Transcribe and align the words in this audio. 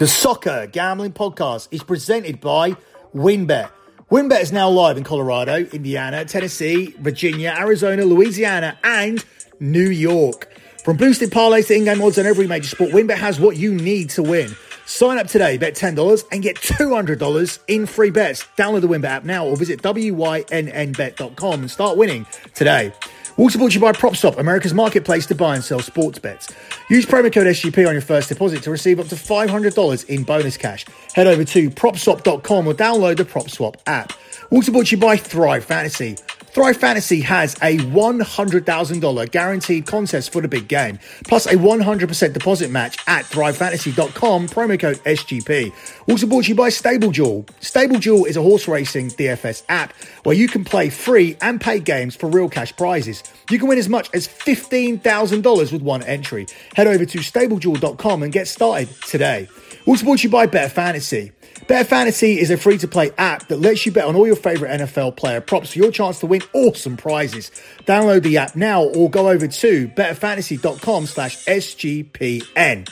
The 0.00 0.08
Soccer 0.08 0.66
Gambling 0.66 1.12
Podcast 1.12 1.68
is 1.70 1.82
presented 1.82 2.40
by 2.40 2.70
WynnBET. 3.14 3.70
WynnBET 4.10 4.40
is 4.40 4.50
now 4.50 4.70
live 4.70 4.96
in 4.96 5.04
Colorado, 5.04 5.56
Indiana, 5.56 6.24
Tennessee, 6.24 6.94
Virginia, 7.00 7.54
Arizona, 7.54 8.06
Louisiana, 8.06 8.78
and 8.82 9.22
New 9.60 9.90
York. 9.90 10.56
From 10.86 10.96
boosted 10.96 11.30
parlays 11.30 11.66
to 11.66 11.74
in-game 11.74 12.00
odds 12.00 12.18
on 12.18 12.24
every 12.24 12.46
major 12.46 12.68
sport, 12.68 12.92
WynnBET 12.92 13.18
has 13.18 13.38
what 13.38 13.58
you 13.58 13.74
need 13.74 14.08
to 14.08 14.22
win. 14.22 14.56
Sign 14.86 15.18
up 15.18 15.26
today, 15.26 15.58
bet 15.58 15.74
$10 15.74 16.24
and 16.32 16.42
get 16.42 16.56
$200 16.56 17.58
in 17.68 17.84
free 17.84 18.08
bets. 18.08 18.46
Download 18.56 18.80
the 18.80 18.88
WynnBET 18.88 19.04
app 19.04 19.24
now 19.24 19.44
or 19.44 19.54
visit 19.54 19.82
wynnbet.com 19.82 21.60
and 21.60 21.70
start 21.70 21.98
winning 21.98 22.24
today. 22.54 22.94
Also 23.40 23.58
brought 23.58 23.70
to 23.70 23.76
you 23.76 23.80
by 23.80 23.90
PropSwap, 23.90 24.36
America's 24.36 24.74
marketplace 24.74 25.24
to 25.24 25.34
buy 25.34 25.54
and 25.54 25.64
sell 25.64 25.80
sports 25.80 26.18
bets. 26.18 26.54
Use 26.90 27.06
promo 27.06 27.32
code 27.32 27.46
SGP 27.46 27.86
on 27.88 27.94
your 27.94 28.02
first 28.02 28.28
deposit 28.28 28.62
to 28.64 28.70
receive 28.70 29.00
up 29.00 29.08
to 29.08 29.14
$500 29.14 30.08
in 30.10 30.24
bonus 30.24 30.58
cash. 30.58 30.84
Head 31.14 31.26
over 31.26 31.42
to 31.42 31.70
PropSwap.com 31.70 32.66
or 32.66 32.74
download 32.74 33.16
the 33.16 33.24
PropSwap 33.24 33.76
app. 33.86 34.12
Also 34.50 34.72
brought 34.72 34.88
to 34.88 34.96
you 34.96 35.00
by 35.00 35.16
Thrive 35.16 35.64
Fantasy. 35.64 36.18
Thrive 36.52 36.76
Fantasy 36.76 37.20
has 37.20 37.54
a 37.62 37.78
$100,000 37.78 39.30
guaranteed 39.30 39.86
contest 39.86 40.32
for 40.32 40.42
the 40.42 40.48
big 40.48 40.66
game, 40.66 40.98
plus 41.24 41.46
a 41.46 41.54
100% 41.54 42.32
deposit 42.32 42.70
match 42.70 42.98
at 43.06 43.24
thrivefantasy.com, 43.26 44.48
promo 44.48 44.78
code 44.78 44.96
SGP. 45.04 45.72
Also 46.08 46.26
brought 46.26 46.44
to 46.44 46.48
you 46.48 46.56
by 46.56 46.68
Stable 46.68 47.12
Duel. 47.12 47.46
Stable 47.60 47.98
Duel 47.98 48.24
is 48.24 48.36
a 48.36 48.42
horse 48.42 48.66
racing 48.66 49.10
DFS 49.10 49.62
app 49.68 49.92
where 50.24 50.34
you 50.34 50.48
can 50.48 50.64
play 50.64 50.90
free 50.90 51.36
and 51.40 51.60
paid 51.60 51.84
games 51.84 52.16
for 52.16 52.28
real 52.28 52.48
cash 52.48 52.76
prizes. 52.76 53.22
You 53.48 53.60
can 53.60 53.68
win 53.68 53.78
as 53.78 53.88
much 53.88 54.10
as 54.12 54.26
$15,000 54.26 55.72
with 55.72 55.82
one 55.82 56.02
entry. 56.02 56.48
Head 56.74 56.88
over 56.88 57.04
to 57.04 57.18
StableDuel.com 57.18 58.22
and 58.24 58.32
get 58.32 58.48
started 58.48 58.88
today. 59.06 59.48
Also 59.86 60.04
brought 60.04 60.18
to 60.18 60.24
you 60.24 60.30
by 60.30 60.46
Better 60.46 60.68
Fantasy. 60.68 61.30
Better 61.66 61.88
Fantasy 61.88 62.38
is 62.40 62.50
a 62.50 62.56
free 62.56 62.78
to 62.78 62.88
play 62.88 63.10
app 63.18 63.48
that 63.48 63.58
lets 63.58 63.84
you 63.86 63.92
bet 63.92 64.06
on 64.06 64.16
all 64.16 64.26
your 64.26 64.36
favorite 64.36 64.80
NFL 64.80 65.16
player 65.16 65.40
props 65.40 65.72
for 65.72 65.78
your 65.78 65.92
chance 65.92 66.18
to 66.20 66.26
win 66.26 66.42
awesome 66.52 66.96
prizes. 66.96 67.50
Download 67.86 68.22
the 68.22 68.38
app 68.38 68.56
now 68.56 68.84
or 68.84 69.10
go 69.10 69.28
over 69.28 69.46
to 69.46 69.88
betterfantasy.com 69.88 71.06
slash 71.06 71.44
SGPN. 71.44 72.88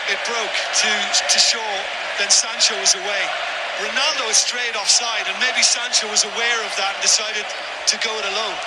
it 0.08 0.20
broke 0.24 0.56
to, 0.80 0.92
to 1.28 1.38
Shaw, 1.40 1.74
then 2.24 2.31
Sancho 2.31 2.80
was 2.80 2.96
away. 2.96 3.24
Ronaldo 3.84 4.31
is 4.31 4.40
straight 4.40 4.75
offside, 4.80 5.28
and 5.28 5.36
maybe 5.44 5.68
Sancho 5.68 6.08
was 6.08 6.24
aware 6.24 6.60
of 6.64 6.72
that 6.80 6.96
and 6.96 7.04
decided 7.04 7.44
to 7.44 7.96
go 8.08 8.12
it 8.20 8.24
alone. 8.24 8.60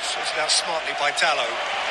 Sorted 0.00 0.40
out 0.40 0.48
smartly 0.48 0.96
by 0.96 1.12
Dalot. 1.12 1.87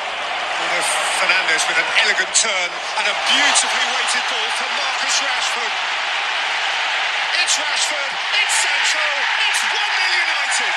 Fernandes 0.57 1.63
with 1.69 1.78
an 1.78 1.90
elegant 2.01 2.34
turn 2.34 2.69
and 2.97 3.06
a 3.06 3.16
beautifully 3.29 3.88
weighted 3.94 4.25
ball 4.25 4.50
from 4.57 4.69
Marcus 4.73 5.16
Rashford. 5.22 5.73
It's 7.45 7.56
Rashford, 7.62 8.12
it's 8.41 8.56
Sancho, 8.66 9.06
it's 9.45 9.62
1 9.69 9.78
0 9.78 10.25
United. 10.25 10.73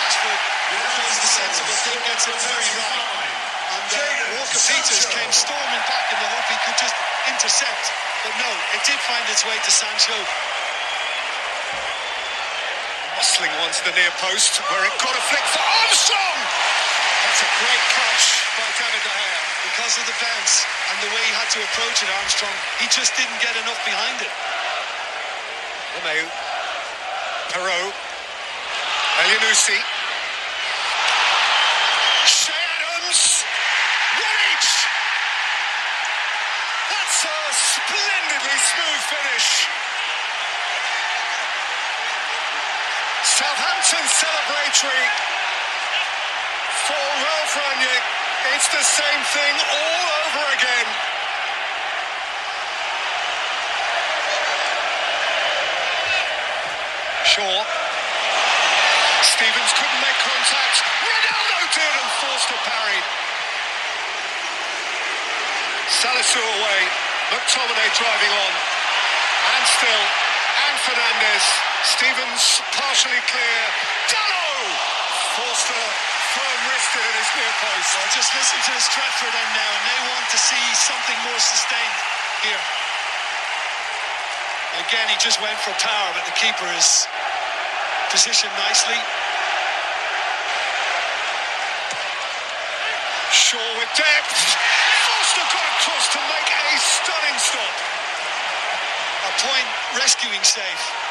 Rashford 0.00 0.40
does 0.70 1.18
the 1.20 1.28
sensible 1.28 1.78
thing, 1.84 2.00
gets 2.08 2.24
it 2.24 2.38
very 2.40 2.70
right. 2.80 3.40
And 3.70 3.88
uh, 3.92 4.38
Walker 4.40 4.60
Peters 4.64 5.04
came 5.12 5.30
storming 5.30 5.84
back 5.84 6.06
in 6.08 6.18
the 6.24 6.28
hope 6.32 6.46
he 6.48 6.58
could 6.64 6.78
just 6.80 6.96
intercept. 7.28 7.84
But 8.24 8.32
no, 8.40 8.50
it 8.76 8.82
did 8.88 8.98
find 9.04 9.24
its 9.28 9.44
way 9.44 9.60
to 9.60 9.70
Sancho. 9.70 10.16
Muscling 13.20 13.52
one 13.60 13.72
to 13.76 13.82
the 13.84 13.94
near 13.94 14.12
post 14.24 14.56
where 14.72 14.88
it 14.88 14.94
got 15.04 15.12
a 15.12 15.22
flick 15.28 15.44
for 15.52 15.60
Armstrong. 15.84 16.40
That's 17.40 17.56
a 17.56 17.64
great 17.64 17.84
catch 17.96 18.26
by 18.52 18.68
David 18.76 19.00
De 19.00 19.12
Gea. 19.16 19.40
Because 19.72 19.96
of 19.96 20.04
the 20.04 20.12
bounce 20.20 20.60
and 20.92 20.96
the 21.00 21.08
way 21.08 21.24
he 21.24 21.32
had 21.32 21.48
to 21.56 21.60
approach 21.64 22.04
it, 22.04 22.12
Armstrong, 22.20 22.52
he 22.76 22.84
just 22.92 23.16
didn't 23.16 23.40
get 23.40 23.56
enough 23.56 23.80
behind 23.88 24.20
it. 24.20 24.28
Romeu, 25.96 26.28
Perraud, 27.48 27.96
Elyounoussi. 29.24 29.80
Che 32.28 32.52
Adams, 32.52 33.40
one. 34.20 34.64
That's 36.92 37.20
a 37.24 37.40
splendidly 37.56 38.58
smooth 38.68 39.02
finish. 39.16 39.48
Southampton 43.24 44.04
celebratory 44.12 45.39
It's 47.50 48.68
the 48.70 48.84
same 48.84 49.22
thing 49.34 49.54
all 49.58 50.06
over 50.22 50.44
again. 50.54 50.86
Shaw. 57.26 57.66
Stephens 59.26 59.72
couldn't 59.74 59.98
make 59.98 60.18
contact. 60.22 60.76
Ronaldo 61.02 61.58
did 61.74 61.90
and 61.90 62.10
forced 62.22 62.50
a 62.54 62.58
parry. 62.70 63.00
Salisu 65.90 66.38
away. 66.38 66.80
McTominay 67.34 67.90
driving 67.98 68.34
on. 68.46 68.52
And 69.58 69.64
still. 69.66 70.04
And 70.70 70.76
Fernandes. 70.86 71.46
Stephens 71.82 72.62
partially 72.78 73.18
clear. 73.26 73.60
Dalot! 74.06 74.70
Forster 75.34 76.09
firm 76.36 76.58
wristed 76.70 77.02
at 77.02 77.16
his 77.18 77.30
near 77.34 77.52
post. 77.58 77.88
Well, 77.98 78.10
just 78.14 78.30
listen 78.38 78.58
to 78.62 78.72
the 78.74 78.84
Stretford 78.86 79.34
end 79.34 79.52
now, 79.54 79.70
and 79.74 79.84
they 79.90 80.00
want 80.14 80.26
to 80.30 80.38
see 80.38 80.66
something 80.78 81.18
more 81.26 81.40
sustained 81.42 81.96
here. 82.46 82.62
Again, 84.86 85.10
he 85.10 85.18
just 85.18 85.42
went 85.42 85.58
for 85.66 85.74
power, 85.82 86.08
but 86.14 86.22
the 86.30 86.36
keeper 86.38 86.70
is 86.78 87.10
positioned 88.14 88.54
nicely. 88.54 88.98
Shaw 93.34 93.68
with 93.82 93.90
depth. 93.98 94.38
Forster 95.10 95.46
got 95.50 95.66
across 95.82 96.06
to 96.14 96.20
make 96.30 96.48
a 96.50 96.66
stunning 96.78 97.38
stop. 97.42 97.74
A 99.26 99.32
point 99.42 99.68
rescuing 99.98 100.42
save. 100.46 101.09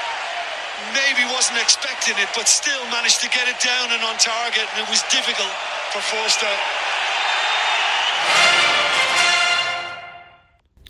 Maybe 0.94 1.24
wasn't 1.34 1.62
expecting 1.62 2.16
it, 2.18 2.30
but 2.36 2.48
still 2.48 2.84
managed 2.92 3.22
to 3.22 3.30
get 3.30 3.48
it 3.48 3.60
down 3.64 3.92
and 3.92 4.02
on 4.04 4.18
target, 4.18 4.68
and 4.74 4.84
it 4.84 4.90
was 4.90 5.04
difficult 5.12 5.52
for 5.92 6.02
Forster. 6.02 6.48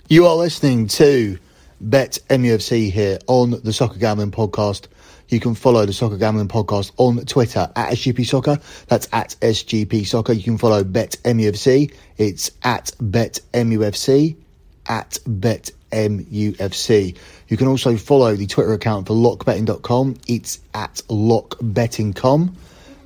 You 0.07 0.25
are 0.25 0.35
listening 0.35 0.87
to 0.87 1.37
Bet 1.81 2.19
MUFC 2.29 2.91
here 2.91 3.19
on 3.27 3.51
the 3.63 3.71
Soccer 3.71 3.99
Gambling 3.99 4.31
Podcast. 4.31 4.87
You 5.29 5.39
can 5.39 5.53
follow 5.53 5.85
the 5.85 5.93
Soccer 5.93 6.17
Gambling 6.17 6.47
Podcast 6.47 6.91
on 6.97 7.23
Twitter 7.25 7.71
at 7.75 7.91
SGP 7.93 8.25
Soccer. 8.25 8.59
That's 8.87 9.07
at 9.13 9.35
SGP 9.41 10.07
Soccer. 10.07 10.33
You 10.33 10.43
can 10.43 10.57
follow 10.57 10.83
Bet 10.83 11.17
MUFC. 11.23 11.93
It's 12.17 12.51
at 12.63 12.91
Bet 12.99 13.39
MUFC, 13.53 14.35
at 14.87 15.19
Bet 15.27 15.69
MUFC. 15.91 17.15
You 17.47 17.57
can 17.57 17.67
also 17.67 17.97
follow 17.97 18.35
the 18.35 18.47
Twitter 18.47 18.73
account 18.73 19.07
for 19.07 19.13
lockbetting.com. 19.13 20.15
It's 20.27 20.59
at 20.73 21.01
lockbetting.com. 21.09 22.55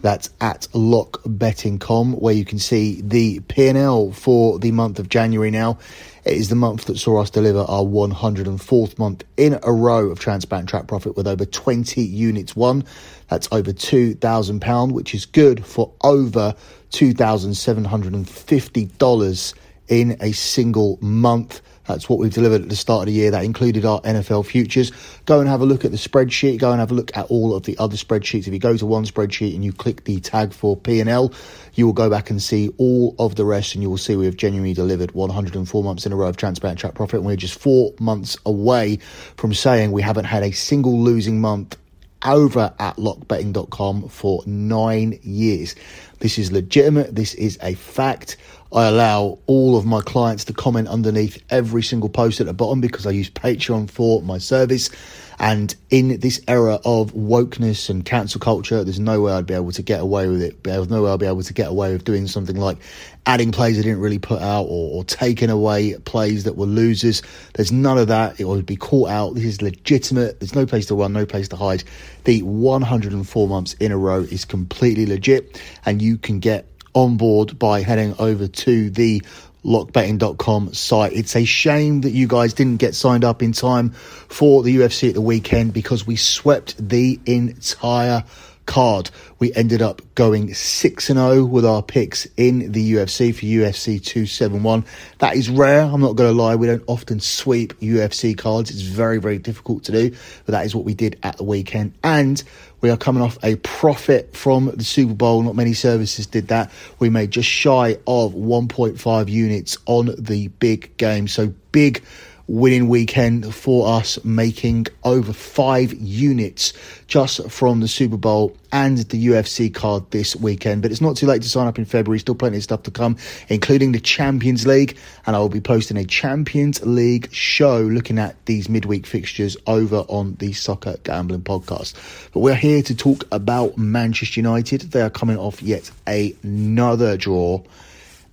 That's 0.01 0.29
at 0.41 0.67
lockbetting.com, 0.73 2.13
where 2.13 2.33
you 2.33 2.43
can 2.43 2.57
see 2.59 2.99
the 3.01 3.39
P&L 3.39 4.11
for 4.11 4.59
the 4.59 4.71
month 4.71 4.99
of 4.99 5.07
January 5.07 5.49
now. 5.49 5.77
It 6.25 6.33
is 6.33 6.49
the 6.49 6.55
month 6.55 6.85
that 6.85 6.97
saw 6.97 7.21
us 7.21 7.29
deliver 7.29 7.59
our 7.59 7.83
104th 7.83 8.99
month 8.99 9.23
in 9.37 9.59
a 9.63 9.71
row 9.71 10.09
of 10.09 10.19
transparent 10.19 10.67
track 10.67 10.87
profit 10.87 11.15
with 11.15 11.25
over 11.25 11.45
20 11.45 12.01
units 12.01 12.53
won. 12.53 12.83
That's 13.29 13.47
over 13.53 13.71
£2,000, 13.71 14.91
which 14.91 15.15
is 15.15 15.25
good 15.25 15.65
for 15.65 15.93
over 16.01 16.53
$2,750 16.91 19.53
in 19.87 20.17
a 20.19 20.33
single 20.33 20.99
month. 21.01 21.61
That's 21.87 22.07
what 22.07 22.19
we've 22.19 22.33
delivered 22.33 22.61
at 22.61 22.69
the 22.69 22.75
start 22.75 23.01
of 23.01 23.05
the 23.07 23.13
year. 23.13 23.31
That 23.31 23.43
included 23.43 23.85
our 23.85 24.01
NFL 24.01 24.45
futures. 24.45 24.91
Go 25.25 25.39
and 25.39 25.49
have 25.49 25.61
a 25.61 25.65
look 25.65 25.83
at 25.83 25.91
the 25.91 25.97
spreadsheet. 25.97 26.59
Go 26.59 26.71
and 26.71 26.79
have 26.79 26.91
a 26.91 26.93
look 26.93 27.15
at 27.15 27.25
all 27.27 27.55
of 27.55 27.63
the 27.63 27.77
other 27.77 27.97
spreadsheets. 27.97 28.47
If 28.47 28.53
you 28.53 28.59
go 28.59 28.77
to 28.77 28.85
one 28.85 29.05
spreadsheet 29.05 29.53
and 29.53 29.63
you 29.63 29.73
click 29.73 30.05
the 30.05 30.19
tag 30.19 30.53
for 30.53 30.77
P&L, 30.77 31.33
you 31.73 31.85
will 31.85 31.93
go 31.93 32.09
back 32.09 32.29
and 32.29 32.41
see 32.41 32.73
all 32.77 33.15
of 33.19 33.35
the 33.35 33.45
rest 33.45 33.75
and 33.75 33.83
you 33.83 33.89
will 33.89 33.97
see 33.97 34.15
we 34.15 34.25
have 34.25 34.37
genuinely 34.37 34.73
delivered 34.73 35.11
104 35.11 35.83
months 35.83 36.05
in 36.05 36.13
a 36.13 36.15
row 36.15 36.27
of 36.27 36.37
transparent 36.37 36.79
track 36.79 36.93
profit. 36.93 37.15
And 37.15 37.25
we're 37.25 37.35
just 37.35 37.59
four 37.59 37.93
months 37.99 38.37
away 38.45 38.97
from 39.37 39.53
saying 39.53 39.91
we 39.91 40.01
haven't 40.01 40.25
had 40.25 40.43
a 40.43 40.51
single 40.51 40.99
losing 41.01 41.41
month 41.41 41.77
over 42.25 42.73
at 42.79 42.95
lockbetting.com 42.97 44.09
for 44.09 44.43
nine 44.45 45.19
years. 45.23 45.75
This 46.23 46.37
is 46.37 46.53
legitimate. 46.53 47.13
This 47.13 47.33
is 47.33 47.59
a 47.61 47.73
fact. 47.73 48.37
I 48.71 48.87
allow 48.87 49.39
all 49.45 49.75
of 49.75 49.85
my 49.85 49.99
clients 49.99 50.45
to 50.45 50.53
comment 50.53 50.87
underneath 50.87 51.43
every 51.49 51.83
single 51.83 52.07
post 52.07 52.39
at 52.39 52.47
the 52.47 52.53
bottom 52.53 52.79
because 52.79 53.05
I 53.05 53.11
use 53.11 53.29
Patreon 53.29 53.91
for 53.91 54.21
my 54.21 54.37
service. 54.37 54.89
And 55.37 55.75
in 55.89 56.21
this 56.21 56.39
era 56.47 56.75
of 56.85 57.11
wokeness 57.13 57.89
and 57.89 58.05
cancel 58.05 58.39
culture, 58.39 58.85
there's 58.85 59.01
no 59.01 59.19
way 59.19 59.33
I'd 59.33 59.45
be 59.45 59.53
able 59.53 59.73
to 59.73 59.81
get 59.81 59.99
away 59.99 60.29
with 60.29 60.41
it. 60.41 60.63
There's 60.63 60.89
no 60.89 61.03
way 61.03 61.11
I'd 61.11 61.19
be 61.19 61.25
able 61.25 61.43
to 61.43 61.53
get 61.53 61.67
away 61.67 61.91
with 61.91 62.05
doing 62.05 62.25
something 62.27 62.55
like 62.55 62.77
adding 63.25 63.51
plays 63.51 63.77
I 63.77 63.81
didn't 63.81 63.99
really 63.99 64.19
put 64.19 64.41
out 64.41 64.63
or, 64.63 64.97
or 64.97 65.03
taking 65.03 65.49
away 65.49 65.95
plays 66.05 66.45
that 66.45 66.55
were 66.55 66.65
losers. 66.65 67.21
There's 67.55 67.73
none 67.73 67.97
of 67.97 68.07
that. 68.07 68.39
It 68.39 68.45
would 68.45 68.65
be 68.65 68.77
caught 68.77 69.09
out. 69.09 69.35
This 69.35 69.43
is 69.43 69.61
legitimate. 69.61 70.39
There's 70.39 70.55
no 70.55 70.65
place 70.65 70.85
to 70.85 70.95
run, 70.95 71.11
no 71.11 71.25
place 71.25 71.49
to 71.49 71.57
hide. 71.57 71.83
The 72.23 72.41
104 72.41 73.47
months 73.47 73.73
in 73.73 73.91
a 73.91 73.97
row 73.97 74.21
is 74.21 74.45
completely 74.45 75.05
legit, 75.05 75.61
and 75.85 76.01
you 76.01 76.17
can 76.17 76.39
get 76.39 76.67
on 76.93 77.17
board 77.17 77.57
by 77.59 77.81
heading 77.81 78.15
over 78.19 78.47
to 78.47 78.89
the 78.89 79.21
lockbetting.com 79.65 80.73
site. 80.73 81.13
It's 81.13 81.35
a 81.35 81.45
shame 81.45 82.01
that 82.01 82.11
you 82.11 82.27
guys 82.27 82.53
didn't 82.53 82.77
get 82.77 82.95
signed 82.95 83.23
up 83.23 83.41
in 83.41 83.53
time 83.53 83.91
for 83.91 84.63
the 84.63 84.75
UFC 84.75 85.09
at 85.09 85.15
the 85.15 85.21
weekend 85.21 85.73
because 85.73 86.05
we 86.05 86.15
swept 86.15 86.75
the 86.77 87.19
entire 87.25 88.23
card. 88.65 89.09
We 89.39 89.53
ended 89.53 89.81
up 89.81 90.01
going 90.15 90.53
6 90.53 91.09
and 91.09 91.19
0 91.19 91.45
with 91.45 91.65
our 91.65 91.81
picks 91.81 92.27
in 92.37 92.71
the 92.71 92.93
UFC 92.93 93.33
for 93.33 93.41
UFC 93.41 94.03
271. 94.03 94.85
That 95.19 95.35
is 95.35 95.49
rare, 95.49 95.81
I'm 95.81 96.01
not 96.01 96.15
going 96.15 96.31
to 96.31 96.41
lie. 96.41 96.55
We 96.55 96.67
don't 96.67 96.83
often 96.87 97.19
sweep 97.19 97.79
UFC 97.79 98.37
cards. 98.37 98.71
It's 98.71 98.81
very, 98.81 99.19
very 99.19 99.37
difficult 99.37 99.83
to 99.85 99.91
do, 99.91 100.15
but 100.45 100.51
that 100.51 100.65
is 100.65 100.75
what 100.75 100.85
we 100.85 100.93
did 100.93 101.19
at 101.23 101.37
the 101.37 101.43
weekend. 101.43 101.93
And 102.03 102.41
we 102.81 102.89
are 102.89 102.97
coming 102.97 103.23
off 103.23 103.37
a 103.43 103.55
profit 103.55 104.35
from 104.35 104.65
the 104.65 104.83
Super 104.83 105.13
Bowl. 105.13 105.41
Not 105.41 105.55
many 105.55 105.73
services 105.73 106.27
did 106.27 106.49
that. 106.49 106.69
We 106.99 107.09
made 107.09 107.31
just 107.31 107.47
shy 107.47 107.97
of 108.05 108.33
1.5 108.33 109.29
units 109.29 109.77
on 109.85 110.13
the 110.17 110.49
big 110.49 110.97
game. 110.97 111.29
So 111.29 111.53
big 111.71 112.03
winning 112.47 112.89
weekend 112.89 113.53
for 113.55 113.87
us, 113.87 114.23
making 114.25 114.87
over 115.03 115.31
five 115.31 115.93
units 115.93 116.73
just 117.07 117.49
from 117.49 117.79
the 117.79 117.87
Super 117.87 118.17
Bowl 118.17 118.55
and 118.71 118.97
the 118.97 119.27
UFC 119.27 119.73
card 119.73 120.09
this 120.11 120.35
weekend. 120.35 120.81
But 120.81 120.91
it's 120.91 120.99
not 120.99 121.15
too 121.15 121.27
late 121.27 121.41
to 121.43 121.49
sign 121.49 121.67
up 121.67 121.77
in 121.77 121.85
February. 121.85 122.19
Still 122.19 122.35
plenty 122.35 122.57
of 122.57 122.63
stuff 122.63 122.83
to 122.83 122.91
come, 122.91 123.17
including 123.47 123.91
the 123.91 123.99
Champions 123.99 124.67
League. 124.67 124.97
And 125.25 125.35
I 125.35 125.39
will 125.39 125.49
be 125.49 125.61
posting 125.61 125.95
a 125.95 126.05
Champions 126.05 126.83
League 126.85 127.31
show 127.33 127.79
looking 127.79 128.19
at 128.19 128.35
these 128.45 128.67
midweek 128.67 129.05
fixtures 129.05 129.55
over 129.67 129.97
on 130.09 130.35
the 130.35 130.53
Soccer 130.53 130.97
Gambling 131.03 131.43
Podcast. 131.43 131.93
But 132.33 132.41
we're 132.41 132.55
here 132.55 132.81
to 132.83 132.95
talk 132.95 133.25
about 133.31 133.77
Manchester 133.77 134.39
United. 134.39 134.81
They 134.81 135.01
are 135.01 135.09
coming 135.09 135.37
off 135.37 135.61
yet 135.61 135.91
another 136.07 137.15
draw 137.15 137.61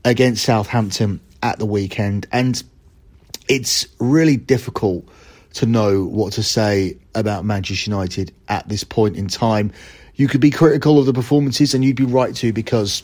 against 0.05 0.45
Southampton 0.45 1.21
at 1.43 1.59
the 1.59 1.67
weekend. 1.67 2.27
And 2.33 2.63
it's 3.51 3.85
really 3.99 4.37
difficult 4.37 5.05
to 5.55 5.67
know 5.67 6.05
what 6.05 6.35
to 6.35 6.43
say 6.43 6.97
about 7.17 7.45
Manchester 7.45 7.91
United 7.91 8.33
at 8.49 8.69
this 8.69 8.85
point 8.85 9.17
in 9.17 9.27
time. 9.27 9.73
You 10.15 10.29
could 10.29 10.41
be 10.41 10.53
critical 10.53 11.01
of 11.01 11.07
the 11.07 11.13
performances, 11.13 11.75
and 11.75 11.85
you'd 11.85 11.97
be 11.97 12.05
right 12.05 12.33
to 12.37 12.53
because 12.53 13.03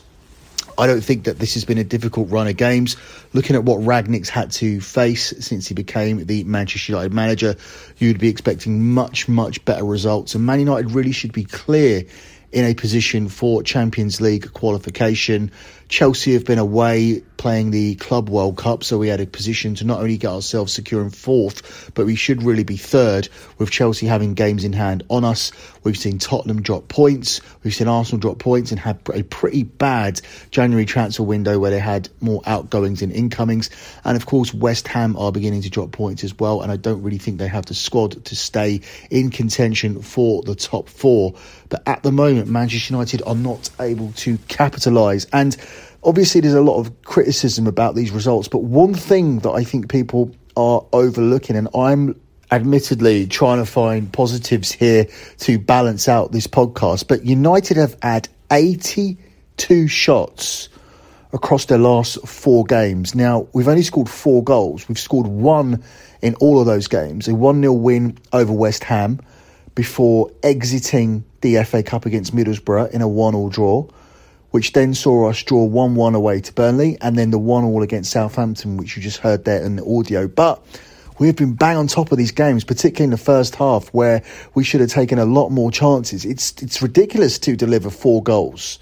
I 0.77 0.87
don't 0.87 1.01
think 1.01 1.25
that 1.25 1.39
this 1.39 1.53
has 1.55 1.65
been 1.65 1.77
a 1.77 1.83
difficult 1.83 2.29
run 2.29 2.47
of 2.47 2.55
games. 2.55 2.95
Looking 3.33 3.57
at 3.57 3.65
what 3.65 3.81
Rangnick's 3.81 4.29
had 4.29 4.49
to 4.53 4.79
face 4.79 5.33
since 5.45 5.67
he 5.67 5.73
became 5.73 6.25
the 6.25 6.45
Manchester 6.45 6.93
United 6.93 7.13
manager, 7.13 7.57
you'd 7.97 8.19
be 8.19 8.29
expecting 8.29 8.93
much, 8.93 9.27
much 9.27 9.63
better 9.65 9.83
results. 9.83 10.33
And 10.33 10.45
Man 10.45 10.59
United 10.59 10.91
really 10.91 11.11
should 11.11 11.33
be 11.33 11.43
clear 11.43 12.05
in 12.53 12.63
a 12.63 12.73
position 12.73 13.27
for 13.27 13.61
Champions 13.63 14.21
League 14.21 14.53
qualification. 14.53 15.51
Chelsea 15.89 16.33
have 16.33 16.43
been 16.43 16.59
away 16.59 17.21
playing 17.37 17.71
the 17.71 17.95
Club 17.95 18.29
World 18.29 18.57
Cup, 18.57 18.83
so 18.83 18.97
we 18.97 19.07
had 19.07 19.21
a 19.21 19.25
position 19.25 19.75
to 19.75 19.85
not 19.85 19.99
only 19.99 20.17
get 20.17 20.31
ourselves 20.31 20.73
secure 20.73 21.01
in 21.01 21.11
fourth, 21.11 21.91
but 21.93 22.05
we 22.05 22.15
should 22.15 22.43
really 22.43 22.63
be 22.63 22.77
third 22.77 23.29
with 23.57 23.69
Chelsea 23.69 24.07
having 24.07 24.33
games 24.33 24.63
in 24.63 24.73
hand 24.73 25.03
on 25.07 25.23
us. 25.23 25.51
We've 25.83 25.97
seen 25.97 26.17
Tottenham 26.19 26.61
drop 26.61 26.87
points, 26.87 27.39
we've 27.63 27.73
seen 27.73 27.87
Arsenal 27.87 28.19
drop 28.19 28.39
points 28.39 28.71
and 28.71 28.79
had 28.79 28.99
a 29.13 29.23
pretty 29.23 29.63
bad 29.63 30.19
January 30.51 30.85
transfer 30.85 31.23
window 31.23 31.59
where 31.59 31.71
they 31.71 31.79
had 31.79 32.09
more 32.19 32.41
outgoings 32.45 32.99
than 32.99 33.11
incomings. 33.11 33.69
And 34.03 34.17
of 34.17 34.25
course, 34.25 34.53
West 34.53 34.87
Ham 34.89 35.15
are 35.15 35.31
beginning 35.31 35.61
to 35.61 35.69
drop 35.69 35.91
points 35.91 36.23
as 36.23 36.37
well, 36.37 36.61
and 36.61 36.71
I 36.71 36.75
don't 36.75 37.01
really 37.03 37.19
think 37.19 37.37
they 37.37 37.47
have 37.47 37.67
the 37.67 37.75
squad 37.75 38.25
to 38.25 38.35
stay 38.35 38.81
in 39.09 39.29
contention 39.29 40.01
for 40.01 40.41
the 40.41 40.55
top 40.55 40.89
four. 40.89 41.35
But 41.69 41.83
at 41.87 42.03
the 42.03 42.11
moment, 42.11 42.47
Manchester 42.47 42.93
United 42.93 43.21
are 43.25 43.35
not 43.35 43.69
able 43.79 44.11
to 44.13 44.37
capitalise. 44.47 45.25
And 45.31 45.55
obviously, 46.03 46.41
there's 46.41 46.53
a 46.53 46.61
lot 46.61 46.79
of 46.79 47.03
criticism 47.03 47.67
about 47.67 47.95
these 47.95 48.11
results. 48.11 48.47
But 48.47 48.63
one 48.63 48.93
thing 48.93 49.39
that 49.39 49.51
I 49.51 49.63
think 49.63 49.89
people 49.89 50.31
are 50.55 50.85
overlooking, 50.93 51.55
and 51.55 51.67
I'm 51.75 52.19
admittedly 52.51 53.27
trying 53.27 53.57
to 53.57 53.65
find 53.65 54.11
positives 54.11 54.71
here 54.71 55.07
to 55.39 55.59
balance 55.59 56.07
out 56.07 56.31
this 56.31 56.47
podcast, 56.47 57.07
but 57.07 57.25
United 57.25 57.77
have 57.77 57.97
had 58.01 58.29
82 58.51 59.87
shots 59.87 60.69
across 61.33 61.65
their 61.65 61.77
last 61.77 62.25
four 62.25 62.63
games. 62.63 63.13
Now, 63.13 63.47
we've 63.53 63.67
only 63.67 63.83
scored 63.83 64.09
four 64.09 64.43
goals. 64.43 64.87
We've 64.87 64.99
scored 64.99 65.27
one 65.27 65.83
in 66.21 66.35
all 66.35 66.59
of 66.59 66.65
those 66.65 66.87
games 66.87 67.27
a 67.27 67.35
1 67.35 67.61
0 67.61 67.73
win 67.73 68.17
over 68.33 68.51
West 68.51 68.83
Ham 68.85 69.19
before 69.75 70.31
exiting 70.41 71.23
the 71.41 71.63
FA 71.63 71.83
Cup 71.83 72.05
against 72.05 72.35
Middlesbrough 72.35 72.91
in 72.91 73.01
a 73.01 73.07
1 73.07 73.35
all 73.35 73.49
draw, 73.49 73.87
which 74.51 74.73
then 74.73 74.93
saw 74.93 75.29
us 75.29 75.43
draw 75.43 75.63
1 75.63 75.95
1 75.95 76.15
away 76.15 76.41
to 76.41 76.53
Burnley, 76.53 76.97
and 77.01 77.17
then 77.17 77.31
the 77.31 77.39
1 77.39 77.63
all 77.63 77.83
against 77.83 78.11
Southampton, 78.11 78.77
which 78.77 78.95
you 78.95 79.03
just 79.03 79.17
heard 79.17 79.45
there 79.45 79.63
in 79.63 79.75
the 79.75 79.85
audio. 79.85 80.27
But 80.27 80.63
we 81.19 81.27
have 81.27 81.35
been 81.35 81.53
bang 81.53 81.77
on 81.77 81.87
top 81.87 82.11
of 82.11 82.17
these 82.17 82.31
games, 82.31 82.63
particularly 82.63 83.05
in 83.05 83.11
the 83.11 83.17
first 83.17 83.55
half, 83.55 83.87
where 83.89 84.23
we 84.53 84.63
should 84.63 84.81
have 84.81 84.89
taken 84.89 85.19
a 85.19 85.25
lot 85.25 85.49
more 85.49 85.71
chances. 85.71 86.25
It's 86.25 86.53
it's 86.61 86.81
ridiculous 86.81 87.39
to 87.39 87.55
deliver 87.55 87.89
four 87.89 88.23
goals 88.23 88.79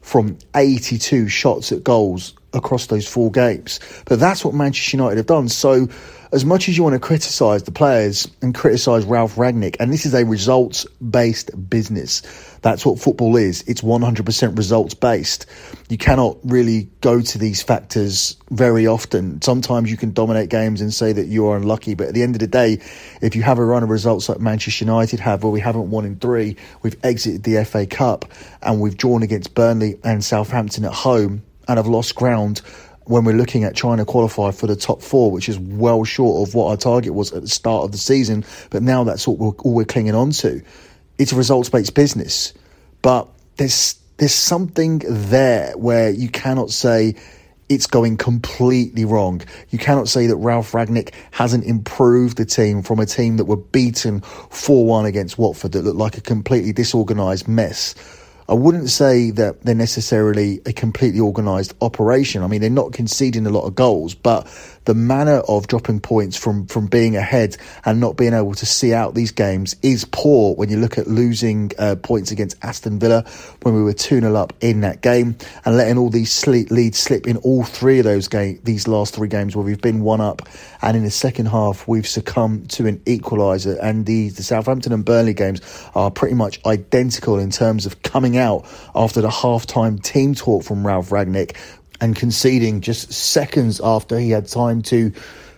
from 0.00 0.38
82 0.54 1.28
shots 1.28 1.72
at 1.72 1.84
goals 1.84 2.34
across 2.52 2.86
those 2.86 3.06
four 3.06 3.30
games. 3.30 3.80
But 4.06 4.20
that's 4.20 4.44
what 4.44 4.54
Manchester 4.54 4.96
United 4.96 5.16
have 5.18 5.26
done. 5.26 5.48
So 5.48 5.88
as 6.32 6.44
much 6.44 6.68
as 6.68 6.76
you 6.76 6.82
want 6.82 6.94
to 6.94 7.00
criticise 7.00 7.62
the 7.62 7.72
players 7.72 8.28
and 8.42 8.54
criticise 8.54 9.04
Ralf 9.04 9.36
Rangnick, 9.36 9.76
and 9.80 9.92
this 9.92 10.04
is 10.04 10.14
a 10.14 10.24
results 10.24 10.84
based 10.96 11.50
business, 11.70 12.22
that's 12.60 12.84
what 12.84 12.98
football 12.98 13.36
is. 13.36 13.62
It's 13.62 13.80
100% 13.80 14.56
results 14.56 14.94
based. 14.94 15.46
You 15.88 15.96
cannot 15.96 16.36
really 16.44 16.90
go 17.00 17.20
to 17.20 17.38
these 17.38 17.62
factors 17.62 18.36
very 18.50 18.86
often. 18.86 19.40
Sometimes 19.40 19.90
you 19.90 19.96
can 19.96 20.12
dominate 20.12 20.50
games 20.50 20.80
and 20.80 20.92
say 20.92 21.12
that 21.12 21.26
you 21.26 21.46
are 21.46 21.56
unlucky, 21.56 21.94
but 21.94 22.08
at 22.08 22.14
the 22.14 22.22
end 22.22 22.34
of 22.34 22.40
the 22.40 22.46
day, 22.46 22.80
if 23.22 23.34
you 23.34 23.42
have 23.42 23.58
a 23.58 23.64
run 23.64 23.82
of 23.82 23.88
results 23.88 24.28
like 24.28 24.40
Manchester 24.40 24.84
United 24.84 25.20
have, 25.20 25.42
where 25.42 25.52
we 25.52 25.60
haven't 25.60 25.90
won 25.90 26.04
in 26.04 26.16
three, 26.16 26.56
we've 26.82 26.96
exited 27.04 27.44
the 27.44 27.64
FA 27.64 27.86
Cup, 27.86 28.26
and 28.60 28.80
we've 28.80 28.96
drawn 28.96 29.22
against 29.22 29.54
Burnley 29.54 29.98
and 30.04 30.22
Southampton 30.22 30.84
at 30.84 30.92
home 30.92 31.42
and 31.68 31.76
have 31.76 31.86
lost 31.86 32.14
ground 32.14 32.62
when 33.04 33.24
we're 33.24 33.36
looking 33.36 33.64
at 33.64 33.74
trying 33.74 33.98
to 33.98 34.04
qualify 34.04 34.50
for 34.50 34.66
the 34.66 34.76
top 34.76 35.00
four, 35.02 35.30
which 35.30 35.48
is 35.48 35.58
well 35.58 36.04
short 36.04 36.46
of 36.46 36.54
what 36.54 36.68
our 36.68 36.76
target 36.76 37.14
was 37.14 37.32
at 37.32 37.42
the 37.42 37.48
start 37.48 37.84
of 37.84 37.92
the 37.92 37.98
season. 37.98 38.44
But 38.70 38.82
now 38.82 39.04
that's 39.04 39.26
all 39.26 39.36
we're, 39.36 39.50
all 39.50 39.74
we're 39.74 39.84
clinging 39.84 40.14
on 40.14 40.30
to. 40.30 40.62
It's 41.18 41.32
a 41.32 41.36
results 41.36 41.68
based 41.70 41.94
business, 41.94 42.52
but 43.02 43.28
there's 43.56 43.98
there's 44.18 44.34
something 44.34 45.02
there 45.06 45.76
where 45.76 46.10
you 46.10 46.28
cannot 46.28 46.70
say 46.70 47.14
it's 47.68 47.86
going 47.86 48.16
completely 48.16 49.04
wrong. 49.04 49.42
You 49.70 49.78
cannot 49.78 50.08
say 50.08 50.26
that 50.26 50.36
Ralf 50.36 50.72
Rangnick 50.72 51.12
hasn't 51.30 51.64
improved 51.64 52.36
the 52.36 52.44
team 52.44 52.82
from 52.82 52.98
a 52.98 53.06
team 53.06 53.36
that 53.36 53.44
were 53.44 53.56
beaten 53.56 54.20
4 54.20 54.86
1 54.86 55.06
against 55.06 55.38
Watford 55.38 55.72
that 55.72 55.82
looked 55.82 55.98
like 55.98 56.16
a 56.18 56.20
completely 56.20 56.72
disorganised 56.72 57.46
mess 57.48 57.94
I 58.48 58.54
wouldn't 58.54 58.88
say 58.88 59.30
that 59.32 59.62
they're 59.62 59.74
necessarily 59.74 60.60
a 60.64 60.72
completely 60.72 61.20
organised 61.20 61.74
operation. 61.82 62.42
I 62.42 62.46
mean, 62.46 62.62
they're 62.62 62.70
not 62.70 62.92
conceding 62.92 63.46
a 63.46 63.50
lot 63.50 63.66
of 63.66 63.74
goals, 63.74 64.14
but 64.14 64.46
the 64.88 64.94
manner 64.94 65.42
of 65.48 65.66
dropping 65.66 66.00
points 66.00 66.34
from, 66.34 66.66
from 66.66 66.86
being 66.86 67.14
ahead 67.14 67.54
and 67.84 68.00
not 68.00 68.16
being 68.16 68.32
able 68.32 68.54
to 68.54 68.64
see 68.64 68.94
out 68.94 69.14
these 69.14 69.30
games 69.30 69.76
is 69.82 70.06
poor 70.06 70.54
when 70.54 70.70
you 70.70 70.78
look 70.78 70.96
at 70.96 71.06
losing 71.06 71.70
uh, 71.78 71.94
points 71.96 72.30
against 72.30 72.56
Aston 72.64 72.98
Villa 72.98 73.22
when 73.64 73.74
we 73.74 73.82
were 73.82 73.92
2 73.92 74.20
0 74.20 74.34
up 74.34 74.54
in 74.62 74.80
that 74.80 75.02
game 75.02 75.36
and 75.66 75.76
letting 75.76 75.98
all 75.98 76.08
these 76.08 76.46
leads 76.46 76.98
slip 76.98 77.26
in 77.26 77.36
all 77.38 77.64
three 77.64 77.98
of 77.98 78.06
those 78.06 78.28
game, 78.28 78.58
these 78.64 78.88
last 78.88 79.14
three 79.14 79.28
games 79.28 79.54
where 79.54 79.62
we've 79.62 79.82
been 79.82 80.00
one 80.00 80.22
up 80.22 80.48
and 80.80 80.96
in 80.96 81.04
the 81.04 81.10
second 81.10 81.44
half 81.44 81.86
we've 81.86 82.08
succumbed 82.08 82.70
to 82.70 82.86
an 82.86 82.96
equaliser. 83.00 83.78
And 83.82 84.06
the, 84.06 84.30
the 84.30 84.42
Southampton 84.42 84.94
and 84.94 85.04
Burnley 85.04 85.34
games 85.34 85.60
are 85.94 86.10
pretty 86.10 86.34
much 86.34 86.64
identical 86.64 87.38
in 87.38 87.50
terms 87.50 87.84
of 87.84 88.00
coming 88.02 88.38
out 88.38 88.66
after 88.94 89.20
the 89.20 89.30
half 89.30 89.66
time 89.66 89.98
team 89.98 90.34
talk 90.34 90.64
from 90.64 90.86
Ralf 90.86 91.10
Rangnick 91.10 91.58
and 92.00 92.14
conceding 92.14 92.80
just 92.80 93.12
seconds 93.12 93.80
after 93.82 94.18
he 94.18 94.30
had 94.30 94.46
time 94.46 94.82
to 94.82 95.12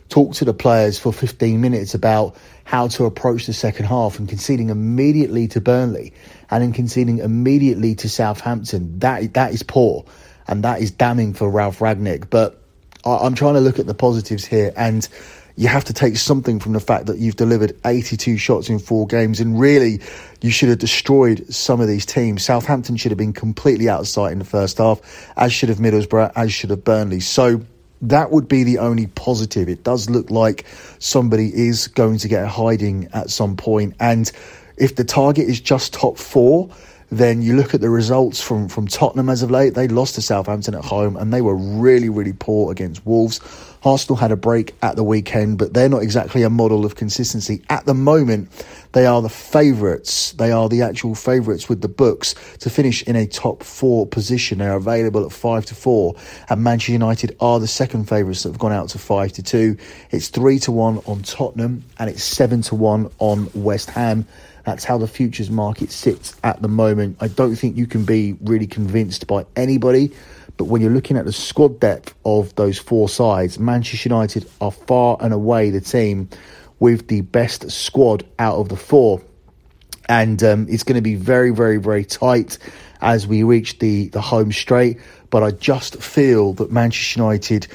talk 0.09 0.35
to 0.35 0.45
the 0.45 0.55
players 0.55 0.99
for 0.99 1.13
15 1.13 1.61
minutes 1.61 1.95
about 1.95 2.37
how 2.65 2.89
to 2.89 3.05
approach 3.05 3.47
the 3.47 3.53
second 3.53 3.87
half 3.87 4.19
and 4.19 4.29
conceding 4.29 4.71
immediately 4.71 5.49
to 5.49 5.61
Burnley 5.61 6.13
and 6.51 6.63
then 6.63 6.73
conceding 6.73 7.19
immediately 7.19 7.95
to 7.97 8.09
Southampton. 8.09 8.99
That 9.01 9.35
that 9.35 9.53
is 9.53 9.63
poor 9.63 10.05
and 10.47 10.65
that 10.65 10.81
is 10.81 10.91
damning 10.91 11.35
for 11.35 11.49
Ralf 11.49 11.79
Rangnick. 11.79 12.31
But 12.31 12.61
I, 13.05 13.27
am 13.27 13.35
trying 13.35 13.55
to 13.55 13.61
look 13.61 13.79
at 13.79 13.87
the 13.87 13.95
positives 13.95 14.45
here 14.45 14.73
and 14.77 15.09
you 15.61 15.69
have 15.69 15.85
to 15.85 15.93
take 15.93 16.17
something 16.17 16.59
from 16.59 16.73
the 16.73 16.81
fact 16.81 17.05
that 17.05 17.19
you've 17.19 17.37
delivered 17.37 17.79
82 17.85 18.39
shots 18.39 18.71
in 18.71 18.79
four 18.79 19.07
games 19.07 19.41
and 19.41 19.61
really 19.61 20.01
you 20.41 20.51
should 20.51 20.71
have 20.71 20.79
destroyed 20.79 21.45
some 21.53 21.83
of 21.83 21.87
these 21.87 22.07
teams. 22.07 22.43
Southampton 22.43 22.97
should 22.97 23.11
have 23.11 23.19
been 23.19 23.35
completely 23.35 23.87
out 23.87 24.01
of 24.01 24.09
sight 24.09 24.33
in 24.33 24.39
the 24.39 24.47
first 24.47 24.79
half, 24.79 25.03
as 25.37 25.53
should 25.53 25.69
have 25.69 25.77
Middlesbrough, 25.77 26.33
as 26.35 26.51
should 26.51 26.71
have 26.71 26.83
Burnley. 26.83 27.21
So 27.21 27.61
that 28.01 28.31
would 28.31 28.49
be 28.49 28.65
the 28.65 28.79
only 28.79 29.09
positive. 29.09 29.69
It 29.69 29.85
does 29.85 30.09
look 30.09 30.31
like 30.31 30.65
somebody 30.99 31.53
is 31.55 31.89
going 31.89 32.17
to 32.21 32.29
get 32.29 32.43
a 32.43 32.49
hiding 32.49 33.11
at 33.13 33.29
some 33.29 33.55
point. 33.55 33.97
And 34.01 34.33
if 34.79 34.97
the 34.97 35.05
target 35.05 35.47
is 35.47 35.61
just 35.61 35.93
top 35.93 36.17
four, 36.17 36.71
then 37.11 37.43
you 37.43 37.55
look 37.55 37.75
at 37.75 37.83
the 37.83 37.91
results 37.91 38.41
from, 38.41 38.69
from 38.69 38.87
Tottenham 38.87 39.29
as 39.29 39.43
of 39.43 39.51
late. 39.51 39.75
They 39.75 39.89
lost 39.89 40.15
to 40.15 40.23
Southampton 40.23 40.75
at 40.75 40.85
home 40.85 41.17
and 41.17 41.35
they 41.35 41.43
were 41.43 41.57
really, 41.57 42.09
really 42.09 42.33
poor 42.33 42.73
against 42.73 43.05
Wolves. 43.05 43.41
Arsenal 43.83 44.17
had 44.17 44.31
a 44.31 44.37
break 44.37 44.75
at 44.83 44.97
the 44.97 45.05
weekend, 45.05 45.59
but 45.59 45.73
they're 45.73 45.89
not 45.89 46.03
exactly 46.03 46.43
a 46.43 46.51
model 46.51 46.85
of 46.85 46.97
consistency. 46.97 47.63
At 47.71 47.87
the 47.87 47.95
moment, 47.95 48.51
they 48.93 49.07
are 49.07 49.23
the 49.23 49.29
favourites. 49.31 50.33
They 50.33 50.53
are 50.53 50.69
the 50.69 50.83
actual 50.83 51.15
favourites 51.15 51.69
with 51.69 51.81
the 51.81 51.89
books 51.89 52.35
to 52.59 52.69
finish 52.69 53.03
in 53.05 53.17
a 53.17 53.27
top 53.27 53.63
four 53.63 54.07
position. 54.07 54.59
They're 54.59 54.75
available 54.75 55.25
at 55.25 55.33
five 55.33 55.65
to 55.67 55.75
four, 55.75 56.15
and 56.49 56.63
Manchester 56.63 56.93
United 56.93 57.37
are 57.41 57.59
the 57.59 57.67
second 57.67 58.09
favourites 58.09 58.43
that 58.43 58.51
have 58.51 58.59
gone 58.59 58.73
out 58.73 58.91
to 58.91 58.99
five 58.99 59.33
to 59.33 59.43
two. 59.43 59.77
It's 60.11 60.29
three 60.29 60.59
to 60.61 60.73
one 60.73 60.99
on 61.07 61.23
Tottenham, 61.23 61.85
and 61.99 62.11
it's 62.11 62.23
seven 62.23 62.63
to 62.63 62.75
one 62.75 63.11
on 63.19 63.51
West 63.55 63.91
Ham. 63.91 64.27
That's 64.65 64.85
how 64.85 64.99
the 64.99 65.09
futures 65.09 65.51
market 65.51 65.91
sits 65.91 66.37
at 66.45 66.61
the 66.61 66.69
moment. 66.69 67.17
I 67.21 67.29
don't 67.29 67.57
think 67.57 67.77
you 67.77 67.87
can 67.87 68.05
be 68.05 68.37
really 68.43 68.67
convinced 68.67 69.27
by 69.27 69.47
anybody. 69.57 70.13
But 70.61 70.67
when 70.67 70.83
you're 70.83 70.91
looking 70.91 71.17
at 71.17 71.25
the 71.25 71.33
squad 71.33 71.81
depth 71.81 72.15
of 72.23 72.55
those 72.55 72.77
four 72.77 73.09
sides, 73.09 73.59
Manchester 73.59 74.11
United 74.11 74.47
are 74.61 74.71
far 74.71 75.17
and 75.19 75.33
away 75.33 75.71
the 75.71 75.81
team 75.81 76.29
with 76.79 77.09
the 77.09 77.23
best 77.23 77.71
squad 77.71 78.27
out 78.39 78.57
of 78.57 78.69
the 78.69 78.77
four. 78.77 79.23
And 80.07 80.43
um, 80.43 80.67
it's 80.69 80.83
going 80.83 80.97
to 80.97 81.01
be 81.01 81.15
very, 81.15 81.51
very, 81.51 81.79
very 81.79 82.05
tight 82.05 82.59
as 83.01 83.27
we 83.27 83.43
reach 83.43 83.79
the, 83.79 84.09
the 84.09 84.21
home 84.21 84.53
straight. 84.53 85.01
But 85.31 85.43
I 85.43 85.53
just 85.53 86.03
feel 86.03 86.53
that 86.53 86.71
Manchester 86.71 87.21
United 87.21 87.67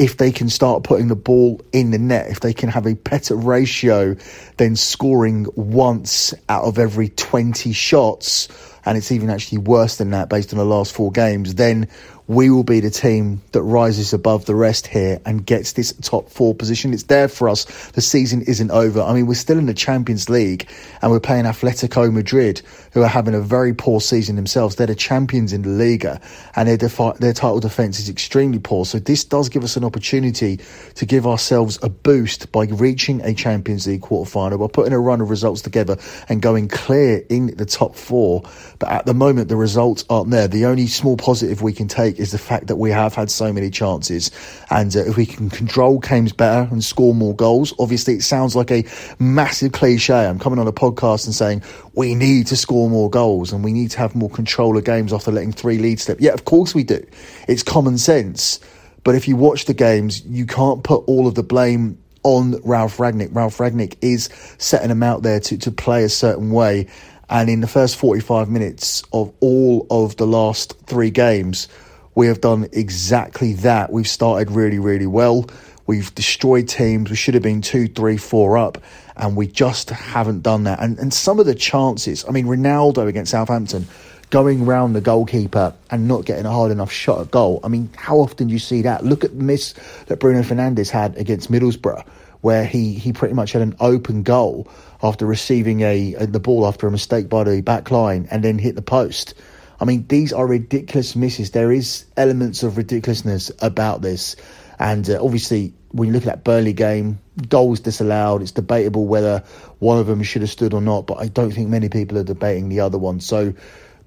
if 0.00 0.16
they 0.16 0.32
can 0.32 0.48
start 0.48 0.82
putting 0.82 1.06
the 1.06 1.14
ball 1.14 1.60
in 1.70 1.92
the 1.92 1.98
net, 1.98 2.28
if 2.28 2.40
they 2.40 2.52
can 2.52 2.68
have 2.68 2.86
a 2.86 2.94
better 2.94 3.36
ratio 3.36 4.16
than 4.56 4.74
scoring 4.74 5.46
once 5.54 6.34
out 6.48 6.64
of 6.64 6.76
every 6.80 7.08
20 7.08 7.72
shots, 7.72 8.48
and 8.84 8.98
it's 8.98 9.12
even 9.12 9.30
actually 9.30 9.58
worse 9.58 9.96
than 9.96 10.10
that 10.10 10.28
based 10.28 10.52
on 10.52 10.58
the 10.58 10.64
last 10.64 10.94
four 10.94 11.10
games, 11.12 11.54
then 11.54 11.88
we 12.28 12.50
will 12.50 12.64
be 12.64 12.80
the 12.80 12.90
team 12.90 13.42
that 13.52 13.62
rises 13.62 14.12
above 14.12 14.44
the 14.46 14.54
rest 14.54 14.86
here 14.86 15.20
and 15.26 15.44
gets 15.44 15.72
this 15.72 15.92
top 16.02 16.30
four 16.30 16.54
position. 16.54 16.94
It's 16.94 17.02
there 17.04 17.28
for 17.28 17.48
us. 17.48 17.64
The 17.90 18.00
season 18.00 18.42
isn't 18.42 18.70
over. 18.70 19.02
I 19.02 19.12
mean, 19.12 19.26
we're 19.26 19.34
still 19.34 19.58
in 19.58 19.66
the 19.66 19.74
Champions 19.74 20.28
League 20.28 20.68
and 21.02 21.10
we're 21.10 21.20
playing 21.20 21.44
Atletico 21.44 22.12
Madrid, 22.12 22.62
who 22.92 23.02
are 23.02 23.08
having 23.08 23.34
a 23.34 23.40
very 23.40 23.74
poor 23.74 24.00
season 24.00 24.36
themselves. 24.36 24.76
They're 24.76 24.86
the 24.86 24.94
champions 24.94 25.52
in 25.52 25.62
the 25.62 25.68
Liga 25.68 26.20
and 26.54 26.68
their, 26.68 26.76
defi- 26.76 27.18
their 27.18 27.32
title 27.32 27.60
defence 27.60 27.98
is 27.98 28.08
extremely 28.08 28.60
poor. 28.60 28.86
So 28.86 28.98
this 28.98 29.24
does 29.24 29.48
give 29.48 29.64
us 29.64 29.76
an 29.76 29.84
opportunity 29.84 30.60
to 30.94 31.04
give 31.04 31.26
ourselves 31.26 31.78
a 31.82 31.88
boost 31.88 32.52
by 32.52 32.66
reaching 32.66 33.20
a 33.22 33.34
Champions 33.34 33.86
League 33.86 34.02
quarter 34.02 34.30
final, 34.30 34.58
by 34.58 34.72
putting 34.72 34.92
a 34.92 35.00
run 35.00 35.20
of 35.20 35.28
results 35.28 35.60
together 35.60 35.96
and 36.28 36.40
going 36.40 36.68
clear 36.68 37.24
in 37.28 37.56
the 37.56 37.66
top 37.66 37.96
four. 37.96 38.42
But 38.82 38.90
at 38.90 39.06
the 39.06 39.14
moment, 39.14 39.48
the 39.48 39.54
results 39.54 40.04
aren't 40.10 40.30
there. 40.30 40.48
The 40.48 40.66
only 40.66 40.88
small 40.88 41.16
positive 41.16 41.62
we 41.62 41.72
can 41.72 41.86
take 41.86 42.18
is 42.18 42.32
the 42.32 42.38
fact 42.38 42.66
that 42.66 42.74
we 42.74 42.90
have 42.90 43.14
had 43.14 43.30
so 43.30 43.52
many 43.52 43.70
chances. 43.70 44.32
And 44.70 44.96
uh, 44.96 45.04
if 45.04 45.16
we 45.16 45.24
can 45.24 45.50
control 45.50 46.00
games 46.00 46.32
better 46.32 46.68
and 46.68 46.82
score 46.82 47.14
more 47.14 47.32
goals, 47.32 47.72
obviously 47.78 48.14
it 48.14 48.22
sounds 48.22 48.56
like 48.56 48.72
a 48.72 48.84
massive 49.20 49.70
cliche. 49.70 50.26
I'm 50.26 50.40
coming 50.40 50.58
on 50.58 50.66
a 50.66 50.72
podcast 50.72 51.26
and 51.26 51.32
saying 51.32 51.62
we 51.94 52.16
need 52.16 52.48
to 52.48 52.56
score 52.56 52.90
more 52.90 53.08
goals 53.08 53.52
and 53.52 53.62
we 53.62 53.72
need 53.72 53.92
to 53.92 53.98
have 53.98 54.16
more 54.16 54.28
control 54.28 54.76
of 54.76 54.82
games 54.82 55.12
after 55.12 55.30
letting 55.30 55.52
three 55.52 55.78
leads 55.78 56.02
slip. 56.02 56.20
Yeah, 56.20 56.32
of 56.32 56.44
course 56.44 56.74
we 56.74 56.82
do. 56.82 57.06
It's 57.46 57.62
common 57.62 57.98
sense. 57.98 58.58
But 59.04 59.14
if 59.14 59.28
you 59.28 59.36
watch 59.36 59.66
the 59.66 59.74
games, 59.74 60.26
you 60.26 60.44
can't 60.44 60.82
put 60.82 61.04
all 61.06 61.28
of 61.28 61.36
the 61.36 61.44
blame 61.44 62.02
on 62.24 62.60
Ralf 62.62 62.98
Rangnick. 62.98 63.34
Ralf 63.34 63.58
Rangnick 63.58 63.96
is 64.00 64.28
setting 64.58 64.88
them 64.88 65.02
out 65.02 65.22
there 65.22 65.40
to, 65.40 65.58
to 65.58 65.70
play 65.70 66.04
a 66.04 66.08
certain 66.08 66.50
way. 66.50 66.88
And 67.32 67.48
in 67.48 67.62
the 67.62 67.66
first 67.66 67.96
45 67.96 68.50
minutes 68.50 69.02
of 69.10 69.32
all 69.40 69.86
of 69.88 70.18
the 70.18 70.26
last 70.26 70.78
three 70.84 71.08
games, 71.08 71.66
we 72.14 72.26
have 72.26 72.42
done 72.42 72.68
exactly 72.72 73.54
that. 73.54 73.90
We've 73.90 74.06
started 74.06 74.50
really, 74.50 74.78
really 74.78 75.06
well. 75.06 75.46
We've 75.86 76.14
destroyed 76.14 76.68
teams. 76.68 77.08
We 77.08 77.16
should 77.16 77.32
have 77.32 77.42
been 77.42 77.62
two, 77.62 77.88
three, 77.88 78.18
four 78.18 78.58
up, 78.58 78.76
and 79.16 79.34
we 79.34 79.46
just 79.46 79.88
haven't 79.88 80.42
done 80.42 80.64
that. 80.64 80.80
And 80.80 80.98
and 80.98 81.12
some 81.12 81.40
of 81.40 81.46
the 81.46 81.54
chances, 81.54 82.22
I 82.28 82.32
mean, 82.32 82.44
Ronaldo 82.44 83.08
against 83.08 83.30
Southampton, 83.30 83.88
going 84.28 84.66
round 84.66 84.94
the 84.94 85.00
goalkeeper 85.00 85.72
and 85.90 86.06
not 86.06 86.26
getting 86.26 86.44
a 86.44 86.50
hard 86.50 86.70
enough 86.70 86.92
shot 86.92 87.22
at 87.22 87.30
goal. 87.30 87.60
I 87.64 87.68
mean, 87.68 87.88
how 87.96 88.18
often 88.18 88.48
do 88.48 88.52
you 88.52 88.58
see 88.58 88.82
that? 88.82 89.06
Look 89.06 89.24
at 89.24 89.38
the 89.38 89.42
miss 89.42 89.72
that 90.08 90.20
Bruno 90.20 90.42
Fernandes 90.42 90.90
had 90.90 91.16
against 91.16 91.50
Middlesbrough, 91.50 92.06
where 92.42 92.66
he 92.66 92.92
he 92.92 93.14
pretty 93.14 93.34
much 93.34 93.52
had 93.52 93.62
an 93.62 93.74
open 93.80 94.22
goal 94.22 94.68
after 95.02 95.26
receiving 95.26 95.80
a, 95.80 96.14
a 96.14 96.26
the 96.26 96.40
ball 96.40 96.66
after 96.66 96.86
a 96.86 96.90
mistake 96.90 97.28
by 97.28 97.44
the 97.44 97.60
back 97.60 97.90
line 97.90 98.28
and 98.30 98.42
then 98.42 98.58
hit 98.58 98.74
the 98.74 98.82
post. 98.82 99.34
I 99.80 99.84
mean, 99.84 100.06
these 100.06 100.32
are 100.32 100.46
ridiculous 100.46 101.16
misses. 101.16 101.50
There 101.50 101.72
is 101.72 102.04
elements 102.16 102.62
of 102.62 102.76
ridiculousness 102.76 103.50
about 103.60 104.00
this. 104.00 104.36
And 104.78 105.08
uh, 105.10 105.22
obviously, 105.22 105.74
when 105.90 106.08
you 106.08 106.14
look 106.14 106.22
at 106.22 106.26
that 106.26 106.44
Burnley 106.44 106.72
game, 106.72 107.18
goals 107.48 107.80
disallowed. 107.80 108.42
It's 108.42 108.52
debatable 108.52 109.06
whether 109.06 109.42
one 109.78 109.98
of 109.98 110.06
them 110.06 110.22
should 110.22 110.42
have 110.42 110.50
stood 110.50 110.74
or 110.74 110.80
not, 110.80 111.06
but 111.06 111.18
I 111.18 111.28
don't 111.28 111.50
think 111.50 111.68
many 111.68 111.88
people 111.88 112.18
are 112.18 112.24
debating 112.24 112.68
the 112.68 112.80
other 112.80 112.98
one. 112.98 113.20
So 113.20 113.54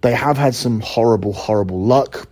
they 0.02 0.14
have 0.14 0.38
had 0.38 0.56
some 0.56 0.80
horrible, 0.82 1.34
horrible 1.34 1.82
luck, 1.82 2.28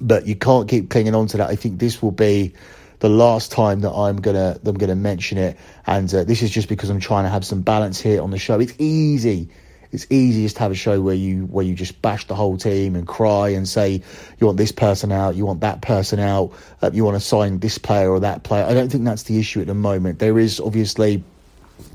but 0.00 0.26
you 0.26 0.36
can't 0.36 0.68
keep 0.68 0.90
clinging 0.90 1.14
on 1.14 1.26
to 1.28 1.38
that. 1.38 1.50
I 1.50 1.56
think 1.56 1.78
this 1.78 2.02
will 2.02 2.12
be 2.12 2.54
the 3.00 3.08
last 3.08 3.52
time 3.52 3.80
that 3.80 3.92
I'm 3.92 4.16
gonna 4.16 4.58
I'm 4.64 4.78
gonna 4.78 4.94
mention 4.94 5.36
it, 5.38 5.58
and 5.86 6.12
uh, 6.14 6.24
this 6.24 6.42
is 6.42 6.50
just 6.50 6.68
because 6.68 6.88
I'm 6.88 7.00
trying 7.00 7.24
to 7.24 7.30
have 7.30 7.44
some 7.44 7.62
balance 7.62 8.00
here 8.00 8.22
on 8.22 8.30
the 8.30 8.38
show. 8.38 8.60
It's 8.60 8.74
easy 8.78 9.50
it's 9.92 10.06
easiest 10.08 10.56
to 10.56 10.62
have 10.62 10.72
a 10.72 10.76
show 10.76 11.00
where 11.00 11.14
you 11.14 11.46
where 11.46 11.64
you 11.64 11.74
just 11.74 12.00
bash 12.00 12.26
the 12.26 12.34
whole 12.34 12.56
team 12.56 12.94
and 12.94 13.06
cry 13.06 13.48
and 13.48 13.68
say 13.68 14.02
you 14.38 14.46
want 14.46 14.56
this 14.56 14.72
person 14.72 15.10
out, 15.10 15.34
you 15.34 15.44
want 15.44 15.60
that 15.60 15.82
person 15.82 16.20
out, 16.20 16.52
uh, 16.82 16.90
you 16.92 17.04
want 17.04 17.16
to 17.16 17.20
sign 17.20 17.58
this 17.58 17.78
player 17.78 18.10
or 18.10 18.20
that 18.20 18.44
player. 18.44 18.64
I 18.64 18.74
don't 18.74 18.90
think 18.90 19.04
that's 19.04 19.24
the 19.24 19.38
issue 19.38 19.60
at 19.60 19.66
the 19.66 19.74
moment. 19.74 20.20
There 20.20 20.38
is 20.38 20.60
obviously 20.60 21.24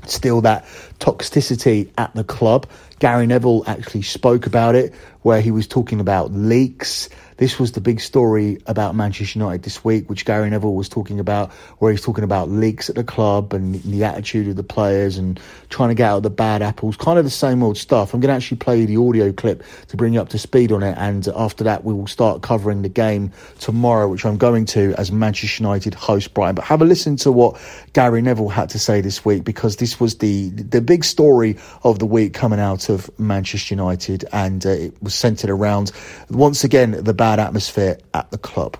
still 0.06 0.42
that 0.42 0.64
toxicity 0.98 1.90
at 1.96 2.14
the 2.14 2.24
club. 2.24 2.66
Gary 2.98 3.26
Neville 3.26 3.64
actually 3.66 4.02
spoke 4.02 4.46
about 4.46 4.74
it, 4.74 4.94
where 5.22 5.40
he 5.40 5.50
was 5.50 5.66
talking 5.66 6.00
about 6.00 6.32
leaks 6.32 7.08
this 7.36 7.58
was 7.58 7.72
the 7.72 7.80
big 7.80 8.00
story 8.00 8.58
about 8.66 8.94
Manchester 8.94 9.38
United 9.38 9.62
this 9.62 9.84
week, 9.84 10.08
which 10.08 10.24
Gary 10.24 10.48
Neville 10.48 10.74
was 10.74 10.88
talking 10.88 11.20
about, 11.20 11.52
where 11.78 11.90
he's 11.90 12.00
talking 12.00 12.24
about 12.24 12.48
leaks 12.48 12.88
at 12.88 12.96
the 12.96 13.04
club 13.04 13.52
and 13.52 13.74
the 13.82 14.04
attitude 14.04 14.48
of 14.48 14.56
the 14.56 14.62
players 14.62 15.18
and 15.18 15.38
trying 15.68 15.90
to 15.90 15.94
get 15.94 16.08
out 16.08 16.22
the 16.22 16.30
bad 16.30 16.62
apples. 16.62 16.96
Kind 16.96 17.18
of 17.18 17.24
the 17.24 17.30
same 17.30 17.62
old 17.62 17.76
stuff. 17.76 18.14
I'm 18.14 18.20
going 18.20 18.30
to 18.30 18.34
actually 18.34 18.58
play 18.58 18.86
the 18.86 18.96
audio 18.96 19.32
clip 19.32 19.62
to 19.88 19.96
bring 19.96 20.14
you 20.14 20.20
up 20.20 20.30
to 20.30 20.38
speed 20.38 20.72
on 20.72 20.82
it. 20.82 20.96
And 20.96 21.28
after 21.36 21.64
that, 21.64 21.84
we 21.84 21.92
will 21.92 22.06
start 22.06 22.42
covering 22.42 22.80
the 22.82 22.88
game 22.88 23.32
tomorrow, 23.58 24.08
which 24.08 24.24
I'm 24.24 24.38
going 24.38 24.64
to 24.66 24.94
as 24.96 25.12
Manchester 25.12 25.62
United 25.62 25.94
host 25.94 26.32
Brighton. 26.32 26.54
But 26.54 26.64
have 26.64 26.80
a 26.80 26.84
listen 26.86 27.16
to 27.16 27.32
what 27.32 27.60
Gary 27.92 28.22
Neville 28.22 28.48
had 28.48 28.70
to 28.70 28.78
say 28.78 29.02
this 29.02 29.24
week 29.24 29.44
because 29.44 29.76
this 29.76 30.00
was 30.00 30.18
the 30.18 30.48
the 30.50 30.80
big 30.80 31.04
story 31.04 31.58
of 31.82 31.98
the 31.98 32.06
week 32.06 32.32
coming 32.32 32.60
out 32.60 32.88
of 32.88 33.10
Manchester 33.18 33.74
United, 33.74 34.24
and 34.32 34.64
uh, 34.64 34.70
it 34.70 35.02
was 35.02 35.14
centred 35.14 35.50
around 35.50 35.92
once 36.30 36.64
again 36.64 36.92
the 36.92 37.12
bad 37.12 37.25
atmosphere 37.38 37.98
at 38.14 38.30
the 38.30 38.38
club. 38.38 38.76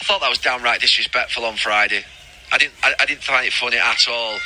I 0.00 0.04
thought 0.04 0.20
that 0.20 0.28
was 0.28 0.38
downright 0.38 0.80
disrespectful 0.80 1.44
on 1.44 1.56
Friday. 1.56 2.04
I 2.52 2.58
didn't. 2.58 2.74
I, 2.82 2.94
I 3.00 3.06
didn't 3.06 3.22
find 3.22 3.46
it 3.46 3.52
funny 3.52 3.78
at 3.78 4.06
all. 4.08 4.38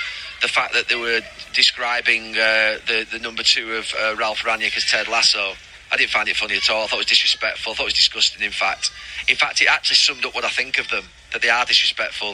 The 0.42 0.48
fact 0.48 0.72
that 0.72 0.88
they 0.88 0.96
were 0.96 1.20
describing 1.52 2.32
uh, 2.32 2.78
the 2.86 3.06
the 3.10 3.18
number 3.18 3.42
two 3.42 3.74
of 3.74 3.92
uh, 4.00 4.16
Ralf 4.16 4.38
Rangnick 4.38 4.76
as 4.76 4.84
Ted 4.84 5.08
Lasso. 5.08 5.52
I 5.92 5.96
didn't 5.96 6.10
find 6.10 6.28
it 6.28 6.36
funny 6.36 6.54
at 6.54 6.70
all. 6.70 6.84
I 6.84 6.86
thought 6.86 6.96
it 6.96 6.98
was 6.98 7.06
disrespectful. 7.06 7.72
I 7.72 7.74
thought 7.74 7.82
it 7.82 7.86
was 7.86 7.94
disgusting. 7.94 8.42
In 8.44 8.52
fact, 8.52 8.92
in 9.28 9.36
fact, 9.36 9.60
it 9.60 9.66
actually 9.66 9.96
summed 9.96 10.24
up 10.24 10.34
what 10.34 10.44
I 10.44 10.48
think 10.48 10.78
of 10.78 10.88
them. 10.88 11.04
That 11.32 11.42
they 11.42 11.50
are 11.50 11.64
disrespectful. 11.64 12.30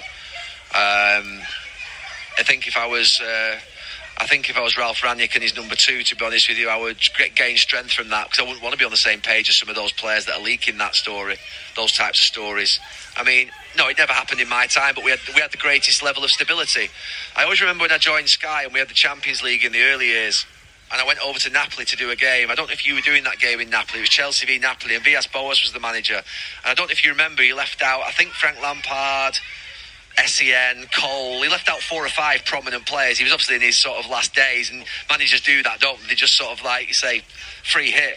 Um, 0.74 1.40
I 2.38 2.42
think 2.44 2.68
if 2.68 2.76
I 2.76 2.86
was 2.86 3.20
uh, 3.20 3.58
I 4.18 4.26
think 4.26 4.48
if 4.48 4.56
I 4.56 4.62
was 4.62 4.78
Ralf 4.78 5.02
Rangnick 5.02 5.34
and 5.34 5.42
his 5.42 5.54
number 5.54 5.74
two, 5.74 6.02
to 6.02 6.16
be 6.16 6.24
honest 6.24 6.48
with 6.48 6.56
you, 6.56 6.70
I 6.70 6.78
would 6.78 6.98
gain 7.34 7.56
strength 7.58 7.92
from 7.92 8.08
that 8.08 8.30
because 8.30 8.38
I 8.38 8.42
wouldn't 8.42 8.62
want 8.62 8.72
to 8.72 8.78
be 8.78 8.84
on 8.84 8.90
the 8.90 8.96
same 8.96 9.20
page 9.20 9.50
as 9.50 9.56
some 9.56 9.68
of 9.68 9.76
those 9.76 9.92
players 9.92 10.24
that 10.24 10.36
are 10.36 10.42
leaking 10.42 10.78
that 10.78 10.94
story, 10.94 11.36
those 11.76 11.92
types 11.92 12.20
of 12.20 12.24
stories. 12.24 12.80
I 13.16 13.24
mean, 13.24 13.50
no, 13.76 13.88
it 13.88 13.98
never 13.98 14.14
happened 14.14 14.40
in 14.40 14.48
my 14.48 14.66
time, 14.66 14.94
but 14.94 15.04
we 15.04 15.10
had 15.10 15.20
we 15.34 15.40
had 15.40 15.52
the 15.52 15.58
greatest 15.58 16.02
level 16.02 16.24
of 16.24 16.30
stability. 16.30 16.88
I 17.36 17.44
always 17.44 17.60
remember 17.60 17.82
when 17.82 17.92
I 17.92 17.98
joined 17.98 18.28
Sky 18.30 18.64
and 18.64 18.72
we 18.72 18.78
had 18.78 18.88
the 18.88 18.94
Champions 18.94 19.42
League 19.42 19.64
in 19.64 19.72
the 19.72 19.82
early 19.82 20.06
years. 20.06 20.46
And 20.90 21.00
I 21.00 21.04
went 21.04 21.18
over 21.18 21.38
to 21.40 21.50
Napoli 21.50 21.84
to 21.84 21.96
do 21.96 22.10
a 22.10 22.16
game. 22.16 22.48
I 22.48 22.54
don't 22.54 22.68
know 22.68 22.72
if 22.72 22.86
you 22.86 22.94
were 22.94 23.00
doing 23.00 23.24
that 23.24 23.40
game 23.40 23.58
in 23.58 23.70
Napoli. 23.70 23.98
It 23.98 24.02
was 24.02 24.08
Chelsea 24.08 24.46
v 24.46 24.58
Napoli, 24.58 24.94
and 24.94 25.02
Villas-Boas 25.02 25.62
was 25.62 25.72
the 25.72 25.80
manager. 25.80 26.14
And 26.14 26.24
I 26.64 26.74
don't 26.74 26.86
know 26.86 26.92
if 26.92 27.04
you 27.04 27.10
remember, 27.10 27.42
he 27.42 27.52
left 27.52 27.82
out, 27.82 28.02
I 28.06 28.12
think, 28.12 28.30
Frank 28.30 28.62
Lampard, 28.62 29.36
Sen, 30.24 30.86
Cole. 30.92 31.42
He 31.42 31.48
left 31.48 31.68
out 31.68 31.80
four 31.80 32.04
or 32.04 32.08
five 32.08 32.44
prominent 32.44 32.86
players. 32.86 33.18
He 33.18 33.24
was 33.24 33.32
obviously 33.32 33.56
in 33.56 33.62
his 33.62 33.76
sort 33.76 33.98
of 33.98 34.10
last 34.10 34.34
days, 34.34 34.70
and 34.70 34.84
managers 35.10 35.40
do 35.40 35.62
that, 35.62 35.80
don't 35.80 35.98
they? 36.08 36.14
Just 36.14 36.36
sort 36.36 36.58
of 36.58 36.64
like 36.64 36.88
you 36.88 36.94
say, 36.94 37.22
free 37.62 37.90
hit. 37.90 38.16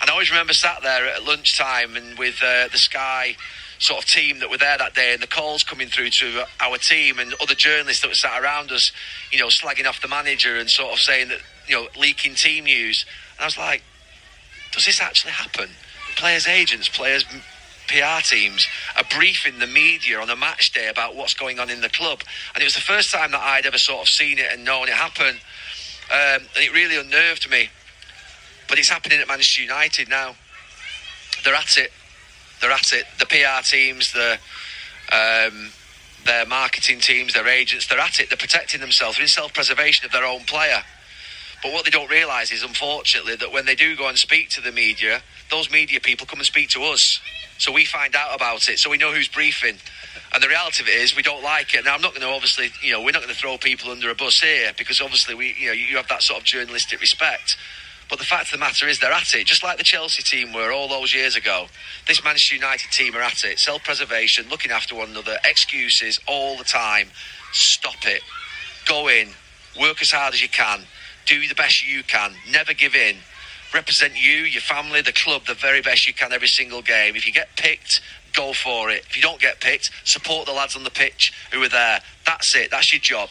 And 0.00 0.08
I 0.08 0.12
always 0.12 0.30
remember 0.30 0.52
sat 0.52 0.82
there 0.82 1.06
at 1.06 1.24
lunchtime 1.24 1.96
and 1.96 2.18
with 2.18 2.40
uh, 2.42 2.68
the 2.68 2.78
Sky 2.78 3.36
sort 3.78 4.02
of 4.02 4.08
team 4.08 4.40
that 4.40 4.50
were 4.50 4.58
there 4.58 4.78
that 4.78 4.94
day, 4.94 5.12
and 5.12 5.22
the 5.22 5.26
calls 5.26 5.64
coming 5.64 5.88
through 5.88 6.10
to 6.10 6.44
our 6.60 6.76
team 6.76 7.18
and 7.18 7.34
other 7.40 7.54
journalists 7.54 8.02
that 8.02 8.08
were 8.08 8.14
sat 8.14 8.40
around 8.42 8.70
us, 8.70 8.92
you 9.32 9.38
know, 9.38 9.48
slagging 9.48 9.86
off 9.86 10.00
the 10.00 10.08
manager 10.08 10.56
and 10.56 10.70
sort 10.70 10.92
of 10.92 10.98
saying 10.98 11.28
that 11.28 11.40
you 11.66 11.74
know 11.74 11.88
leaking 11.98 12.34
team 12.34 12.64
news. 12.64 13.04
And 13.36 13.42
I 13.42 13.46
was 13.46 13.58
like, 13.58 13.82
does 14.72 14.84
this 14.84 15.00
actually 15.00 15.32
happen? 15.32 15.70
Players' 16.16 16.46
agents, 16.46 16.88
players' 16.88 17.24
PR 17.90 18.22
teams 18.22 18.68
are 18.96 19.04
briefing 19.16 19.58
the 19.58 19.66
media 19.66 20.20
on 20.20 20.30
a 20.30 20.36
match 20.36 20.72
day 20.72 20.88
about 20.88 21.16
what's 21.16 21.34
going 21.34 21.58
on 21.58 21.68
in 21.68 21.80
the 21.80 21.88
club. 21.88 22.22
And 22.54 22.62
it 22.62 22.64
was 22.64 22.74
the 22.74 22.80
first 22.80 23.12
time 23.12 23.32
that 23.32 23.40
I'd 23.40 23.66
ever 23.66 23.78
sort 23.78 24.02
of 24.02 24.08
seen 24.08 24.38
it 24.38 24.46
and 24.52 24.64
known 24.64 24.88
it 24.88 24.94
happen. 24.94 25.34
Um, 26.10 26.46
and 26.54 26.64
it 26.64 26.72
really 26.72 26.96
unnerved 26.96 27.50
me. 27.50 27.68
But 28.68 28.78
it's 28.78 28.88
happening 28.88 29.20
at 29.20 29.26
Manchester 29.26 29.62
United 29.62 30.08
now. 30.08 30.36
They're 31.44 31.54
at 31.54 31.76
it. 31.78 31.92
They're 32.60 32.70
at 32.70 32.92
it. 32.92 33.06
The 33.18 33.26
PR 33.26 33.62
teams, 33.64 34.12
the 34.12 34.38
um, 35.12 35.72
their 36.24 36.46
marketing 36.46 37.00
teams, 37.00 37.34
their 37.34 37.48
agents, 37.48 37.88
they're 37.88 37.98
at 37.98 38.20
it. 38.20 38.28
They're 38.30 38.36
protecting 38.36 38.80
themselves. 38.80 39.16
They're 39.16 39.24
in 39.24 39.28
self-preservation 39.28 40.06
of 40.06 40.12
their 40.12 40.24
own 40.24 40.44
player. 40.44 40.84
But 41.62 41.72
what 41.72 41.84
they 41.84 41.90
don't 41.90 42.10
realise 42.10 42.52
is, 42.52 42.62
unfortunately, 42.62 43.36
that 43.36 43.52
when 43.52 43.66
they 43.66 43.74
do 43.74 43.96
go 43.96 44.08
and 44.08 44.16
speak 44.16 44.48
to 44.50 44.60
the 44.60 44.72
media, 44.72 45.22
those 45.50 45.70
media 45.70 46.00
people 46.00 46.26
come 46.26 46.38
and 46.38 46.46
speak 46.46 46.70
to 46.70 46.82
us. 46.84 47.20
So 47.58 47.70
we 47.72 47.84
find 47.84 48.16
out 48.16 48.34
about 48.34 48.68
it, 48.68 48.78
so 48.78 48.88
we 48.88 48.96
know 48.96 49.12
who's 49.12 49.28
briefing. 49.28 49.76
And 50.32 50.42
the 50.42 50.48
reality 50.48 50.82
of 50.82 50.88
it 50.88 50.94
is, 50.94 51.14
we 51.14 51.22
don't 51.22 51.42
like 51.42 51.74
it. 51.74 51.84
Now, 51.84 51.94
I'm 51.94 52.00
not 52.00 52.12
going 52.12 52.22
to 52.22 52.28
obviously, 52.28 52.70
you 52.82 52.92
know, 52.92 53.02
we're 53.02 53.10
not 53.10 53.22
going 53.22 53.34
to 53.34 53.38
throw 53.38 53.58
people 53.58 53.90
under 53.90 54.10
a 54.10 54.14
bus 54.14 54.40
here 54.40 54.72
because 54.78 55.00
obviously 55.00 55.34
we, 55.34 55.54
you 55.58 55.66
know, 55.66 55.72
you 55.72 55.96
have 55.96 56.08
that 56.08 56.22
sort 56.22 56.38
of 56.38 56.44
journalistic 56.44 57.00
respect. 57.00 57.56
But 58.08 58.18
the 58.18 58.24
fact 58.24 58.46
of 58.46 58.52
the 58.52 58.58
matter 58.58 58.88
is, 58.88 58.98
they're 58.98 59.12
at 59.12 59.34
it, 59.34 59.46
just 59.46 59.62
like 59.62 59.76
the 59.76 59.84
Chelsea 59.84 60.22
team 60.22 60.52
were 60.52 60.72
all 60.72 60.88
those 60.88 61.14
years 61.14 61.36
ago. 61.36 61.66
This 62.08 62.24
Manchester 62.24 62.56
United 62.56 62.90
team 62.90 63.14
are 63.14 63.20
at 63.20 63.44
it. 63.44 63.58
Self 63.58 63.84
preservation, 63.84 64.48
looking 64.48 64.72
after 64.72 64.96
one 64.96 65.10
another, 65.10 65.36
excuses 65.44 66.18
all 66.26 66.56
the 66.56 66.64
time. 66.64 67.08
Stop 67.52 68.06
it. 68.06 68.22
Go 68.86 69.08
in, 69.08 69.28
work 69.78 70.02
as 70.02 70.10
hard 70.10 70.34
as 70.34 70.42
you 70.42 70.48
can, 70.48 70.80
do 71.30 71.46
the 71.48 71.54
best 71.54 71.86
you 71.86 72.02
can, 72.02 72.32
never 72.50 72.74
give 72.74 72.94
in 72.94 73.16
represent 73.74 74.20
you, 74.20 74.44
your 74.44 74.60
family, 74.60 75.00
the 75.00 75.12
club 75.12 75.46
the 75.46 75.54
very 75.54 75.80
best 75.80 76.06
you 76.06 76.14
can 76.14 76.32
every 76.32 76.48
single 76.48 76.82
game. 76.82 77.16
If 77.16 77.26
you 77.26 77.32
get 77.32 77.56
picked, 77.56 78.00
go 78.34 78.52
for 78.52 78.90
it. 78.90 79.04
If 79.08 79.16
you 79.16 79.22
don't 79.22 79.40
get 79.40 79.60
picked, 79.60 79.90
support 80.04 80.46
the 80.46 80.52
lads 80.52 80.76
on 80.76 80.84
the 80.84 80.90
pitch 80.90 81.32
who 81.52 81.62
are 81.62 81.68
there. 81.68 82.00
That's 82.26 82.54
it. 82.54 82.70
That's 82.70 82.92
your 82.92 83.00
job. 83.00 83.30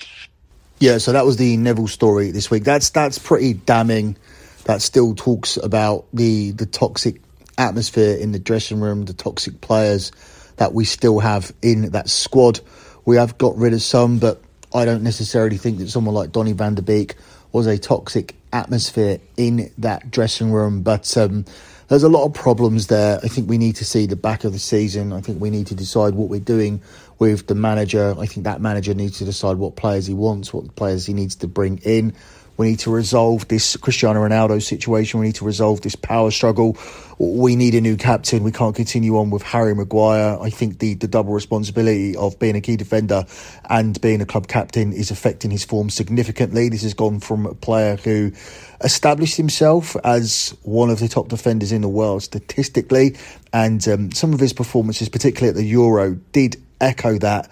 Yeah, 0.79 0.97
so 0.97 1.11
that 1.11 1.25
was 1.25 1.37
the 1.37 1.57
Neville 1.57 1.87
story 1.87 2.31
this 2.31 2.49
week. 2.49 2.63
That's 2.63 2.89
that's 2.89 3.19
pretty 3.19 3.53
damning. 3.53 4.15
That 4.63 4.81
still 4.81 5.13
talks 5.13 5.57
about 5.57 6.05
the 6.13 6.51
the 6.51 6.65
toxic 6.65 7.21
atmosphere 7.57 8.15
in 8.15 8.31
the 8.31 8.39
dressing 8.39 8.79
room, 8.79 9.03
the 9.03 9.13
toxic 9.13 9.59
players 9.59 10.11
that 10.55 10.73
we 10.73 10.85
still 10.85 11.19
have 11.19 11.53
in 11.61 11.91
that 11.91 12.09
squad. 12.09 12.61
We 13.03 13.17
have 13.17 13.37
got 13.37 13.57
rid 13.57 13.73
of 13.73 13.81
some, 13.81 14.19
but 14.19 14.41
I 14.73 14.85
don't 14.85 15.03
necessarily 15.03 15.57
think 15.57 15.79
that 15.79 15.89
someone 15.89 16.15
like 16.15 16.31
Donny 16.31 16.53
van 16.53 16.75
der 16.75 16.81
Beek 16.81 17.15
was 17.51 17.67
a 17.67 17.77
toxic 17.77 18.35
atmosphere 18.51 19.19
in 19.37 19.71
that 19.77 20.11
dressing 20.11 20.51
room. 20.51 20.81
But 20.81 21.15
um, 21.17 21.45
there's 21.87 22.03
a 22.03 22.09
lot 22.09 22.25
of 22.25 22.33
problems 22.33 22.87
there. 22.87 23.19
I 23.23 23.27
think 23.27 23.49
we 23.49 23.57
need 23.57 23.75
to 23.77 23.85
see 23.85 24.05
the 24.05 24.15
back 24.15 24.43
of 24.43 24.53
the 24.53 24.59
season. 24.59 25.11
I 25.11 25.21
think 25.21 25.41
we 25.41 25.49
need 25.49 25.67
to 25.67 25.75
decide 25.75 26.13
what 26.13 26.29
we're 26.29 26.39
doing 26.39 26.81
with 27.17 27.47
the 27.47 27.55
manager. 27.55 28.15
I 28.17 28.25
think 28.25 28.45
that 28.45 28.61
manager 28.61 28.93
needs 28.93 29.17
to 29.19 29.25
decide 29.25 29.57
what 29.57 29.75
players 29.75 30.07
he 30.07 30.13
wants, 30.13 30.53
what 30.53 30.75
players 30.75 31.05
he 31.05 31.13
needs 31.13 31.35
to 31.37 31.47
bring 31.47 31.79
in. 31.79 32.13
We 32.59 32.71
need 32.71 32.79
to 32.79 32.91
resolve 32.91 33.47
this 33.47 33.77
Cristiano 33.77 34.19
Ronaldo 34.19 34.61
situation. 34.61 35.21
We 35.21 35.27
need 35.27 35.35
to 35.35 35.45
resolve 35.45 35.79
this 35.79 35.95
power 35.95 36.29
struggle. 36.29 36.75
We 37.17 37.55
need 37.55 37.73
a 37.73 37.79
new 37.79 37.95
captain. 37.95 38.43
We 38.43 38.51
can't 38.51 38.75
continue 38.75 39.17
on 39.17 39.29
with 39.29 39.43
Harry 39.43 39.73
Maguire. 39.73 40.37
I 40.41 40.49
think 40.49 40.79
the, 40.79 40.95
the 40.95 41.07
double 41.07 41.31
responsibility 41.31 42.17
of 42.17 42.37
being 42.37 42.57
a 42.57 42.61
key 42.61 42.75
defender 42.75 43.23
and 43.69 43.99
being 44.01 44.19
a 44.19 44.25
club 44.25 44.49
captain 44.49 44.91
is 44.91 45.09
affecting 45.09 45.51
his 45.51 45.63
form 45.63 45.89
significantly. 45.89 46.67
This 46.67 46.81
has 46.81 46.93
gone 46.93 47.21
from 47.21 47.45
a 47.45 47.55
player 47.55 47.95
who 47.95 48.33
established 48.81 49.37
himself 49.37 49.95
as 50.03 50.53
one 50.63 50.89
of 50.89 50.99
the 50.99 51.07
top 51.07 51.29
defenders 51.29 51.71
in 51.71 51.79
the 51.81 51.87
world 51.87 52.23
statistically, 52.23 53.15
and 53.53 53.87
um, 53.87 54.11
some 54.11 54.33
of 54.33 54.41
his 54.41 54.51
performances, 54.51 55.07
particularly 55.07 55.47
at 55.47 55.55
the 55.55 55.63
Euro, 55.63 56.15
did 56.33 56.61
echo 56.81 57.17
that 57.19 57.49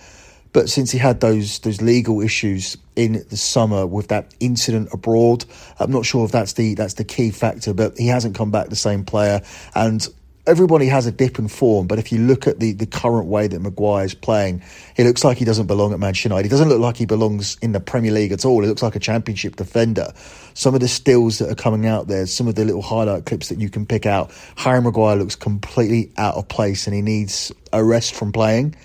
but 0.58 0.72
since 0.72 0.90
he 0.90 0.98
had 0.98 1.20
those 1.20 1.60
those 1.60 1.84
legal 1.84 2.20
issues 2.20 2.78
in 2.96 3.24
the 3.30 3.38
summer 3.38 3.86
with 3.86 4.08
that 4.08 4.34
incident 4.40 4.90
abroad, 4.92 5.46
I'm 5.80 5.92
not 5.92 6.04
sure 6.04 6.26
if 6.26 6.32
that's 6.32 6.54
the 6.54 6.74
that's 6.74 6.96
the 6.96 7.04
key 7.04 7.30
factor. 7.30 7.76
But 7.76 7.96
he 7.96 8.08
hasn't 8.08 8.34
come 8.34 8.50
back 8.50 8.70
the 8.70 8.76
same 8.76 9.06
player, 9.06 9.44
and 9.76 10.08
everybody 10.48 10.88
has 10.88 11.06
a 11.06 11.12
dip 11.12 11.38
in 11.38 11.48
form. 11.48 11.86
But 11.86 12.00
if 12.00 12.12
you 12.12 12.18
look 12.18 12.48
at 12.48 12.60
the 12.60 12.72
the 12.72 12.88
current 12.88 13.28
way 13.28 13.46
that 13.46 13.60
Maguire's 13.60 14.16
playing, 14.16 14.64
he 14.96 15.04
looks 15.04 15.24
like 15.24 15.38
he 15.38 15.46
doesn't 15.46 15.68
belong 15.68 15.94
at 15.94 16.00
Manchester 16.00 16.30
United. 16.30 16.46
He 16.46 16.50
doesn't 16.50 16.70
look 16.70 16.80
like 16.80 16.98
he 16.98 17.06
belongs 17.06 17.56
in 17.62 17.74
the 17.74 17.80
Premier 17.80 18.12
League 18.12 18.32
at 18.32 18.44
all. 18.44 18.60
He 18.64 18.68
looks 18.68 18.82
like 18.82 18.96
a 18.96 19.00
Championship 19.00 19.58
defender. 19.58 20.12
Some 20.56 20.74
of 20.74 20.80
the 20.80 20.88
stills 20.88 21.38
that 21.38 21.52
are 21.52 21.56
coming 21.56 21.86
out 21.86 22.08
there, 22.08 22.26
some 22.26 22.48
of 22.48 22.56
the 22.56 22.66
little 22.66 22.82
highlight 22.82 23.28
clips 23.28 23.50
that 23.50 23.60
you 23.60 23.70
can 23.70 23.86
pick 23.86 24.08
out, 24.08 24.32
Harry 24.56 24.82
Maguire 24.82 25.18
looks 25.18 25.36
completely 25.36 26.12
out 26.18 26.34
of 26.34 26.48
place, 26.48 26.88
and 26.88 26.96
he 26.96 27.04
needs 27.04 27.52
a 27.72 27.84
rest 27.84 28.16
from 28.16 28.32
playing 28.32 28.76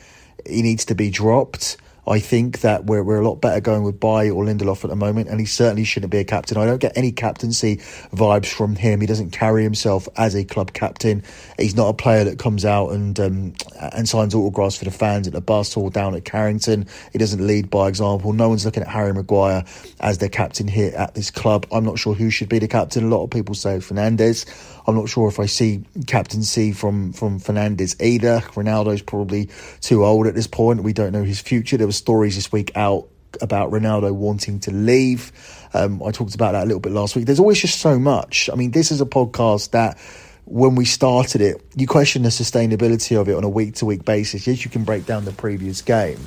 he 0.47 0.63
needs 0.63 0.85
to 0.87 0.95
be 0.95 1.11
dropped. 1.11 1.77
I 2.07 2.19
think 2.19 2.61
that 2.61 2.87
we're, 2.87 3.03
we're 3.03 3.21
a 3.21 3.27
lot 3.27 3.37
better 3.37 3.61
going 3.61 3.85
with 3.85 4.01
Bailly 4.01 4.31
or 4.31 4.45
Lindelof 4.45 4.83
at 4.83 4.91
the 4.91 4.97
moment, 4.97 5.29
and 5.29 5.38
he 5.38 5.47
certainly 5.47 5.85
shouldn't 5.85 6.11
be 6.11 6.19
a 6.19 6.25
captain. 6.25 6.59
I 6.59 6.67
don't 6.67 6.81
get 6.81 6.97
any 6.97 7.12
captaincy 7.12 7.77
vibes 8.12 8.47
from 8.47 8.75
him. 8.75 9.01
He 9.01 9.07
doesn't 9.07 9.31
carry 9.31 9.62
himself 9.62 10.09
as 10.17 10.35
a 10.35 10.45
club 10.45 10.73
captain. 10.73 11.23
He's 11.59 11.77
not 11.77 11.88
a 11.88 11.95
player 11.95 12.25
that 12.25 12.38
comes 12.38 12.65
out 12.65 12.91
and 12.91 13.19
um, 13.21 13.55
and 13.79 14.09
signs 14.09 14.35
autographs 14.35 14.79
for 14.79 14.85
the 14.85 14.91
fans 14.91 15.27
at 15.27 15.33
the 15.33 15.41
bus 15.41 15.77
or 15.77 15.91
down 15.91 16.15
at 16.15 16.25
Carrington. 16.25 16.87
He 17.12 17.19
doesn't 17.19 17.47
lead 17.47 17.71
by 17.71 17.88
example. 17.88 18.33
No 18.33 18.49
one's 18.49 18.65
looking 18.65 18.83
at 18.83 18.88
Harry 18.88 19.12
Maguire 19.12 19.65
as 20.01 20.19
their 20.19 20.29
captain 20.29 20.67
here 20.67 20.93
at 20.97 21.15
this 21.15 21.31
club. 21.31 21.67
I'm 21.71 21.85
not 21.85 21.99
sure 21.99 22.15
who 22.15 22.31
should 22.31 22.49
be 22.49 22.59
the 22.59 22.69
captain. 22.69 23.05
A 23.05 23.09
lot 23.09 23.23
of 23.23 23.31
people 23.31 23.55
say 23.55 23.79
Fernandes. 23.79 24.47
I'm 24.87 24.97
not 24.97 25.09
sure 25.09 25.29
if 25.29 25.38
I 25.38 25.47
see 25.47 25.85
captaincy 26.07 26.73
from 26.73 27.12
from 27.12 27.38
Fernandes 27.38 28.01
either. 28.03 28.41
Ronaldo's 28.55 29.03
probably 29.03 29.49
too 29.81 30.05
old 30.05 30.27
at 30.27 30.35
this 30.35 30.49
point. 30.49 30.83
We 30.83 30.93
don't 30.93 31.12
know 31.12 31.23
his 31.23 31.41
future. 31.41 31.77
There 31.77 31.87
stories 31.93 32.37
this 32.37 32.51
week 32.51 32.73
out 32.75 33.09
about 33.41 33.71
Ronaldo 33.71 34.13
wanting 34.13 34.61
to 34.61 34.71
leave. 34.71 35.33
Um, 35.73 36.03
I 36.03 36.11
talked 36.11 36.35
about 36.35 36.53
that 36.53 36.65
a 36.65 36.67
little 36.67 36.81
bit 36.81 36.93
last 36.93 37.17
week. 37.17 37.27
There's 37.27 37.41
always 37.41 37.61
just 37.61 37.81
so 37.81 37.99
much. 37.99 38.51
I 38.53 38.57
mean, 38.57 38.73
this 38.73 38.91
is 38.91 39.01
a 39.01 39.07
podcast 39.07 39.71
that 39.71 39.99
when 40.45 40.75
we 40.75 40.85
started 40.85 41.41
it, 41.41 41.65
you 41.77 41.87
question 41.87 42.23
the 42.23 42.29
sustainability 42.29 43.19
of 43.19 43.29
it 43.29 43.37
on 43.37 43.45
a 43.45 43.49
week 43.49 43.77
to 43.77 43.87
week 43.87 44.05
basis. 44.05 44.47
Yes, 44.47 44.65
you 44.65 44.71
can 44.71 44.85
break 44.85 45.07
down 45.07 45.25
the 45.25 45.33
previous 45.33 45.81
game. 45.83 46.19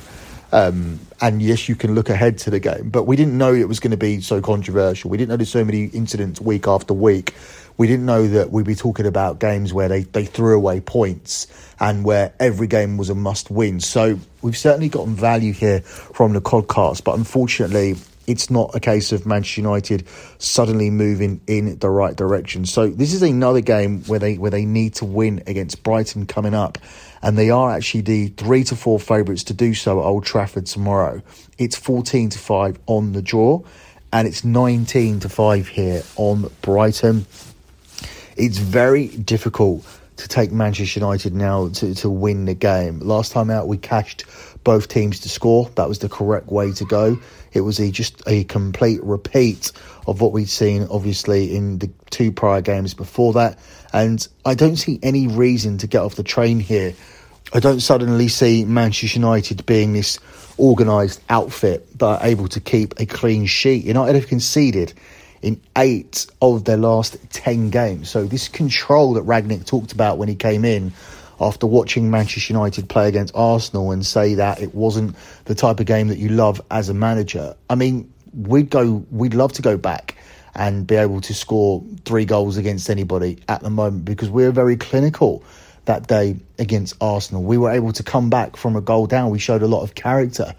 Um, 0.52 1.00
and 1.22 1.42
yes, 1.42 1.68
you 1.68 1.76
can 1.76 1.96
look 1.96 2.10
ahead 2.10 2.38
to 2.40 2.50
the 2.50 2.60
game, 2.60 2.90
but 2.90 3.04
we 3.04 3.16
didn't 3.16 3.38
know 3.38 3.54
it 3.54 3.68
was 3.68 3.80
going 3.80 3.92
to 3.92 3.98
be 3.98 4.22
so 4.22 4.42
controversial. 4.42 5.10
We 5.10 5.18
didn't 5.18 5.30
know 5.30 5.38
there's 5.38 5.50
so 5.50 5.66
many 5.66 5.86
incidents 5.86 6.40
week 6.40 6.68
after 6.68 6.94
week. 6.94 7.34
We 7.78 7.88
didn't 7.88 8.06
know 8.06 8.28
that 8.28 8.52
we'd 8.52 8.66
be 8.66 8.76
talking 8.76 9.06
about 9.06 9.40
games 9.40 9.74
where 9.74 9.90
they, 9.90 10.04
they 10.04 10.26
threw 10.26 10.56
away 10.56 10.80
points 10.80 11.48
and 11.80 12.06
where 12.06 12.34
every 12.40 12.68
game 12.68 12.96
was 12.96 13.10
a 13.10 13.16
must 13.16 13.52
win. 13.52 13.82
So 13.82 14.18
we've 14.42 14.58
certainly 14.58 14.88
gotten 14.88 15.14
value 15.14 15.52
here 15.52 15.82
from 15.82 16.34
the 16.34 16.42
podcast, 16.42 17.04
but 17.04 17.18
unfortunately, 17.18 17.96
it's 18.28 18.50
not 18.50 18.74
a 18.74 18.80
case 18.80 19.12
of 19.12 19.26
Manchester 19.26 19.62
United 19.62 20.08
suddenly 20.40 20.90
moving 20.90 21.42
in 21.48 21.78
the 21.78 21.90
right 21.90 22.16
direction. 22.16 22.66
So 22.66 22.88
this 22.88 23.14
is 23.14 23.22
another 23.22 23.62
game 23.62 24.04
where 24.06 24.20
they 24.20 24.38
where 24.38 24.50
they 24.50 24.66
need 24.66 24.96
to 24.96 25.06
win 25.06 25.44
against 25.46 25.84
Brighton 25.84 26.26
coming 26.26 26.56
up, 26.56 26.80
and 27.22 27.38
they 27.38 27.52
are 27.52 27.72
actually 27.72 28.02
the 28.02 28.28
three 28.30 28.64
to 28.64 28.76
four 28.76 29.00
favourites 29.00 29.44
to 29.44 29.54
do 29.54 29.76
so 29.76 30.00
at 30.00 30.06
Old 30.06 30.26
Trafford 30.26 30.66
tomorrow. 30.66 31.22
It's 31.60 31.76
fourteen 31.76 32.30
to 32.30 32.40
five 32.40 32.80
on 32.88 33.12
the 33.12 33.22
draw, 33.22 33.62
and 34.12 34.28
it's 34.28 34.44
nineteen 34.44 35.20
to 35.20 35.30
five 35.30 35.68
here 35.68 36.02
on 36.16 36.50
Brighton. 36.64 37.28
It's 38.36 38.58
very 38.58 39.08
difficult 39.08 39.86
to 40.18 40.28
take 40.28 40.52
Manchester 40.52 41.00
United 41.00 41.34
now 41.34 41.70
to, 41.70 41.94
to 41.96 42.10
win 42.10 42.46
the 42.46 42.54
game. 42.54 43.00
Last 43.00 43.32
time 43.32 43.50
out, 43.50 43.68
we 43.68 43.78
cashed 43.78 44.26
both 44.64 44.88
teams 44.88 45.22
to 45.22 45.30
score. 45.30 45.70
That 45.76 45.88
was 45.88 46.00
the 46.00 46.10
correct 46.10 46.48
way 46.48 46.72
to 46.74 46.86
go. 46.86 47.18
It 47.54 47.62
was 47.62 47.80
a, 47.80 47.92
just 47.92 48.22
a 48.28 48.44
complete 48.46 49.04
repeat 49.04 49.72
of 50.08 50.22
what 50.22 50.32
we'd 50.32 50.50
seen, 50.50 50.88
obviously, 50.90 51.56
in 51.56 51.80
the 51.80 51.90
two 52.10 52.32
prior 52.32 52.62
games 52.62 52.94
before 52.94 53.34
that. 53.34 53.60
And 53.94 54.26
I 54.46 54.56
don't 54.56 54.78
see 54.78 55.00
any 55.04 55.28
reason 55.28 55.78
to 55.80 55.88
get 55.88 56.02
off 56.02 56.16
the 56.16 56.24
train 56.24 56.60
here. 56.60 56.94
I 57.54 57.60
don't 57.60 57.80
suddenly 57.80 58.28
see 58.28 58.66
Manchester 58.66 59.20
United 59.20 59.66
being 59.66 59.94
this 59.94 60.20
organised 60.58 61.22
outfit 61.30 62.00
that 62.00 62.06
are 62.06 62.20
able 62.22 62.48
to 62.50 62.60
keep 62.60 63.00
a 63.00 63.06
clean 63.06 63.46
sheet. 63.46 63.86
United 63.86 64.16
have 64.16 64.28
conceded 64.28 64.94
in 65.46 65.62
eight 65.78 66.26
of 66.42 66.66
their 66.66 66.76
last 66.76 67.18
10 67.32 67.70
games. 67.70 68.10
So, 68.10 68.26
this 68.26 68.48
control 68.48 69.14
that 69.14 69.24
Rangnick 69.26 69.66
talked 69.66 69.92
about 69.92 70.18
when 70.18 70.28
he 70.28 70.34
came 70.34 70.66
in 70.66 70.92
after 71.40 71.68
watching 71.68 72.10
Manchester 72.10 72.52
United 72.52 72.90
play 72.90 73.08
against 73.08 73.36
Arsenal 73.36 73.92
and 73.92 74.04
say 74.04 74.34
that 74.36 74.60
it 74.60 74.74
wasn't 74.74 75.16
the 75.46 75.54
type 75.54 75.80
of 75.80 75.86
game 75.86 76.08
that 76.08 76.18
you 76.18 76.30
love 76.30 76.60
as 76.72 76.90
a 76.90 76.96
manager. 76.96 77.56
I 77.70 77.76
mean, 77.76 78.12
we'd 78.34 78.72
go, 78.72 79.06
we'd 79.12 79.36
love 79.36 79.54
to 79.54 79.62
go 79.62 79.78
back 79.78 80.18
and 80.56 80.88
be 80.88 80.96
able 80.96 81.22
to 81.22 81.34
score 81.36 81.84
three 82.06 82.26
goals 82.26 82.58
against 82.58 82.90
anybody 82.90 83.38
at 83.48 83.62
the 83.62 83.70
moment 83.70 84.04
because 84.04 84.32
we're 84.32 84.52
very 84.52 84.78
clinical 84.78 85.44
that 85.86 86.08
day 86.08 86.38
against 86.58 86.96
Arsenal. 87.02 87.44
We 87.44 87.60
were 87.60 87.70
able 87.70 87.94
to 87.94 88.02
come 88.02 88.32
back 88.32 88.58
from 88.58 88.76
a 88.76 88.82
goal 88.82 89.06
down. 89.06 89.30
We 89.30 89.38
showed 89.38 89.62
a 89.62 89.68
lot 89.68 89.84
of 89.84 89.94
character. 89.94 90.56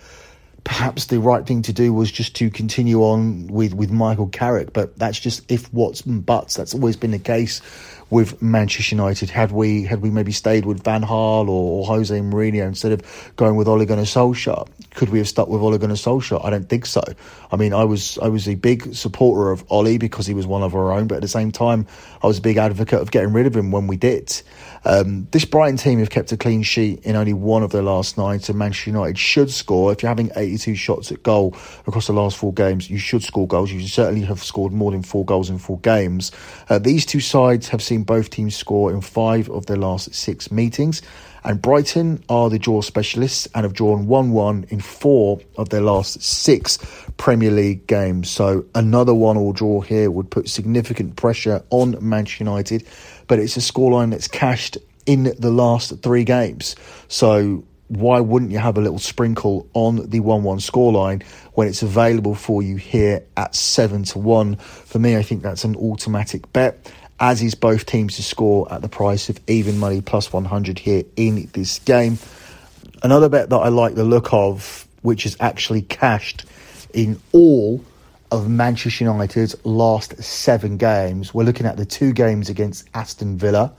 Perhaps 0.66 1.06
the 1.06 1.20
right 1.20 1.46
thing 1.46 1.62
to 1.62 1.72
do 1.72 1.92
was 1.92 2.10
just 2.10 2.34
to 2.36 2.50
continue 2.50 3.02
on 3.02 3.46
with, 3.46 3.72
with 3.72 3.92
Michael 3.92 4.26
Carrick, 4.26 4.72
but 4.72 4.98
that's 4.98 5.18
just 5.18 5.50
if 5.50 5.72
what's 5.72 6.02
buts. 6.02 6.56
That's 6.56 6.74
always 6.74 6.96
been 6.96 7.12
the 7.12 7.20
case 7.20 7.62
with 8.10 8.42
Manchester 8.42 8.96
United. 8.96 9.30
Had 9.30 9.52
we 9.52 9.84
had 9.84 10.02
we 10.02 10.10
maybe 10.10 10.32
stayed 10.32 10.64
with 10.64 10.82
Van 10.82 11.02
Gaal 11.02 11.48
or, 11.48 11.80
or 11.80 11.86
Jose 11.86 12.18
Mourinho 12.18 12.66
instead 12.66 12.90
of 12.90 13.32
going 13.36 13.54
with 13.54 13.68
Ole 13.68 13.84
Gunnar 13.84 14.02
Solskjaer, 14.02 14.68
could 14.94 15.10
we 15.10 15.18
have 15.18 15.28
stuck 15.28 15.48
with 15.48 15.60
Ole 15.60 15.78
Gunnar 15.78 15.94
Solskjaer? 15.94 16.44
I 16.44 16.50
don't 16.50 16.68
think 16.68 16.84
so. 16.86 17.02
I 17.52 17.56
mean, 17.56 17.72
I 17.72 17.84
was 17.84 18.18
I 18.18 18.28
was 18.28 18.48
a 18.48 18.56
big 18.56 18.94
supporter 18.94 19.52
of 19.52 19.64
Ole 19.70 19.98
because 19.98 20.26
he 20.26 20.34
was 20.34 20.46
one 20.48 20.64
of 20.64 20.74
our 20.74 20.92
own, 20.92 21.06
but 21.06 21.16
at 21.16 21.22
the 21.22 21.28
same 21.28 21.52
time, 21.52 21.86
I 22.22 22.26
was 22.26 22.38
a 22.38 22.42
big 22.42 22.56
advocate 22.56 23.00
of 23.00 23.12
getting 23.12 23.32
rid 23.32 23.46
of 23.46 23.56
him 23.56 23.70
when 23.70 23.86
we 23.86 23.96
did. 23.96 24.42
Um, 24.86 25.26
this 25.32 25.44
Brighton 25.44 25.76
team 25.76 25.98
have 25.98 26.10
kept 26.10 26.30
a 26.30 26.36
clean 26.36 26.62
sheet 26.62 27.04
in 27.04 27.16
only 27.16 27.32
one 27.32 27.64
of 27.64 27.72
their 27.72 27.82
last 27.82 28.16
nine, 28.16 28.38
so 28.38 28.52
Manchester 28.52 28.90
United 28.90 29.18
should 29.18 29.50
score. 29.50 29.90
If 29.90 30.00
you're 30.00 30.08
having 30.08 30.30
82 30.36 30.76
shots 30.76 31.10
at 31.10 31.24
goal 31.24 31.56
across 31.88 32.06
the 32.06 32.12
last 32.12 32.36
four 32.36 32.54
games, 32.54 32.88
you 32.88 32.96
should 32.96 33.24
score 33.24 33.48
goals. 33.48 33.72
You 33.72 33.84
certainly 33.88 34.24
have 34.24 34.44
scored 34.44 34.72
more 34.72 34.92
than 34.92 35.02
four 35.02 35.24
goals 35.24 35.50
in 35.50 35.58
four 35.58 35.80
games. 35.80 36.30
Uh, 36.68 36.78
these 36.78 37.04
two 37.04 37.18
sides 37.18 37.66
have 37.68 37.82
seen 37.82 38.04
both 38.04 38.30
teams 38.30 38.54
score 38.54 38.92
in 38.92 39.00
five 39.00 39.50
of 39.50 39.66
their 39.66 39.76
last 39.76 40.14
six 40.14 40.52
meetings. 40.52 41.02
And 41.46 41.62
Brighton 41.62 42.24
are 42.28 42.50
the 42.50 42.58
draw 42.58 42.80
specialists 42.82 43.46
and 43.54 43.62
have 43.62 43.72
drawn 43.72 44.08
1 44.08 44.32
1 44.32 44.66
in 44.70 44.80
four 44.80 45.38
of 45.56 45.68
their 45.68 45.80
last 45.80 46.20
six 46.20 46.76
Premier 47.18 47.52
League 47.52 47.86
games. 47.86 48.28
So 48.28 48.64
another 48.74 49.14
one 49.14 49.36
all 49.36 49.52
draw 49.52 49.80
here 49.80 50.10
would 50.10 50.28
put 50.28 50.48
significant 50.48 51.14
pressure 51.14 51.62
on 51.70 51.96
Manchester 52.00 52.42
United, 52.42 52.84
but 53.28 53.38
it's 53.38 53.56
a 53.56 53.60
scoreline 53.60 54.10
that's 54.10 54.26
cashed 54.26 54.76
in 55.06 55.34
the 55.38 55.52
last 55.52 56.02
three 56.02 56.24
games. 56.24 56.74
So 57.06 57.62
why 57.86 58.18
wouldn't 58.18 58.50
you 58.50 58.58
have 58.58 58.76
a 58.76 58.80
little 58.80 58.98
sprinkle 58.98 59.68
on 59.72 60.10
the 60.10 60.18
1 60.18 60.42
1 60.42 60.58
scoreline 60.58 61.22
when 61.52 61.68
it's 61.68 61.82
available 61.82 62.34
for 62.34 62.60
you 62.60 62.74
here 62.74 63.24
at 63.36 63.54
7 63.54 64.02
to 64.02 64.18
1? 64.18 64.56
For 64.56 64.98
me, 64.98 65.16
I 65.16 65.22
think 65.22 65.42
that's 65.42 65.62
an 65.62 65.76
automatic 65.76 66.52
bet 66.52 66.92
as 67.18 67.42
is 67.42 67.54
both 67.54 67.86
teams 67.86 68.16
to 68.16 68.22
score 68.22 68.70
at 68.72 68.82
the 68.82 68.88
price 68.88 69.28
of 69.28 69.40
even 69.46 69.78
money 69.78 70.00
plus 70.00 70.32
100 70.32 70.78
here 70.78 71.04
in 71.16 71.48
this 71.52 71.78
game. 71.80 72.18
Another 73.02 73.28
bet 73.28 73.50
that 73.50 73.56
I 73.56 73.68
like 73.68 73.94
the 73.94 74.04
look 74.04 74.32
of, 74.32 74.86
which 75.02 75.26
is 75.26 75.36
actually 75.40 75.82
cashed 75.82 76.44
in 76.92 77.20
all 77.32 77.84
of 78.30 78.48
Manchester 78.48 79.04
United's 79.04 79.54
last 79.64 80.22
seven 80.22 80.76
games. 80.76 81.32
We're 81.32 81.44
looking 81.44 81.66
at 81.66 81.76
the 81.76 81.86
two 81.86 82.12
games 82.12 82.48
against 82.48 82.88
Aston 82.94 83.38
Villa. 83.38 83.72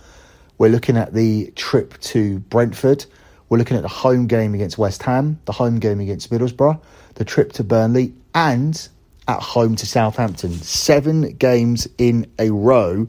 We're 0.58 0.70
looking 0.70 0.98
at 0.98 1.14
the 1.14 1.52
trip 1.56 2.00
to 2.02 2.40
Brentford. 2.40 3.06
We're 3.50 3.58
looking 3.58 3.78
at 3.78 3.84
the 3.84 3.90
home 3.90 4.28
game 4.28 4.54
against 4.54 4.78
West 4.78 5.04
Ham, 5.04 5.40
the 5.46 5.52
home 5.52 5.80
game 5.80 6.00
against 6.00 6.32
Middlesbrough, 6.32 6.82
the 7.16 7.26
trip 7.26 7.54
to 7.54 7.64
Burnley, 7.64 8.14
and 8.34 8.88
at 9.28 9.42
home 9.42 9.76
to 9.76 9.86
Southampton. 9.86 10.54
Seven 10.54 11.34
games 11.34 11.88
in 11.98 12.32
a 12.40 12.50
row 12.50 13.08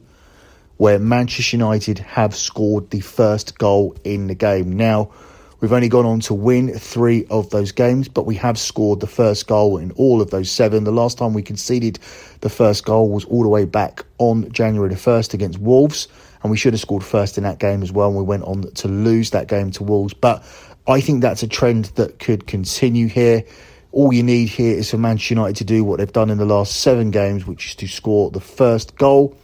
where 0.79 0.97
Manchester 0.97 1.57
United 1.57 1.99
have 1.99 2.33
scored 2.33 2.89
the 2.89 3.01
first 3.01 3.57
goal 3.57 3.97
in 4.05 4.27
the 4.27 4.33
game. 4.33 4.77
Now, 4.77 5.11
we've 5.59 5.73
only 5.73 5.89
gone 5.89 6.05
on 6.05 6.21
to 6.21 6.33
win 6.33 6.73
three 6.73 7.25
of 7.29 7.49
those 7.49 7.73
games, 7.73 8.07
but 8.07 8.25
we 8.25 8.35
have 8.35 8.57
scored 8.57 9.01
the 9.01 9.07
first 9.07 9.45
goal 9.45 9.77
in 9.77 9.91
all 9.91 10.21
of 10.21 10.31
those 10.31 10.49
seven. 10.49 10.85
The 10.85 10.93
last 10.93 11.17
time 11.17 11.33
we 11.33 11.41
conceded 11.41 11.99
the 12.39 12.49
first 12.49 12.85
goal 12.85 13.09
was 13.09 13.25
all 13.25 13.43
the 13.43 13.49
way 13.49 13.65
back 13.65 14.05
on 14.19 14.49
January 14.53 14.87
the 14.87 14.95
1st 14.95 15.33
against 15.33 15.59
Wolves, 15.59 16.07
and 16.43 16.49
we 16.49 16.55
should 16.55 16.71
have 16.71 16.79
scored 16.79 17.03
first 17.03 17.37
in 17.37 17.43
that 17.43 17.59
game 17.59 17.83
as 17.83 17.91
well, 17.91 18.07
and 18.07 18.17
we 18.17 18.23
went 18.23 18.43
on 18.43 18.71
to 18.75 18.87
lose 18.87 19.31
that 19.31 19.49
game 19.49 19.71
to 19.71 19.83
Wolves. 19.83 20.13
But 20.13 20.45
I 20.87 21.01
think 21.01 21.21
that's 21.21 21.43
a 21.43 21.47
trend 21.49 21.85
that 21.95 22.19
could 22.19 22.47
continue 22.47 23.09
here. 23.09 23.43
All 23.91 24.13
you 24.13 24.23
need 24.23 24.47
here 24.47 24.77
is 24.77 24.91
for 24.91 24.97
Manchester 24.97 25.33
United 25.33 25.57
to 25.57 25.65
do 25.65 25.83
what 25.83 25.97
they've 25.97 26.09
done 26.09 26.29
in 26.29 26.37
the 26.37 26.45
last 26.45 26.77
seven 26.77 27.11
games, 27.11 27.45
which 27.45 27.67
is 27.67 27.75
to 27.75 27.87
score 27.89 28.31
the 28.31 28.39
first 28.39 28.95
goal 28.95 29.35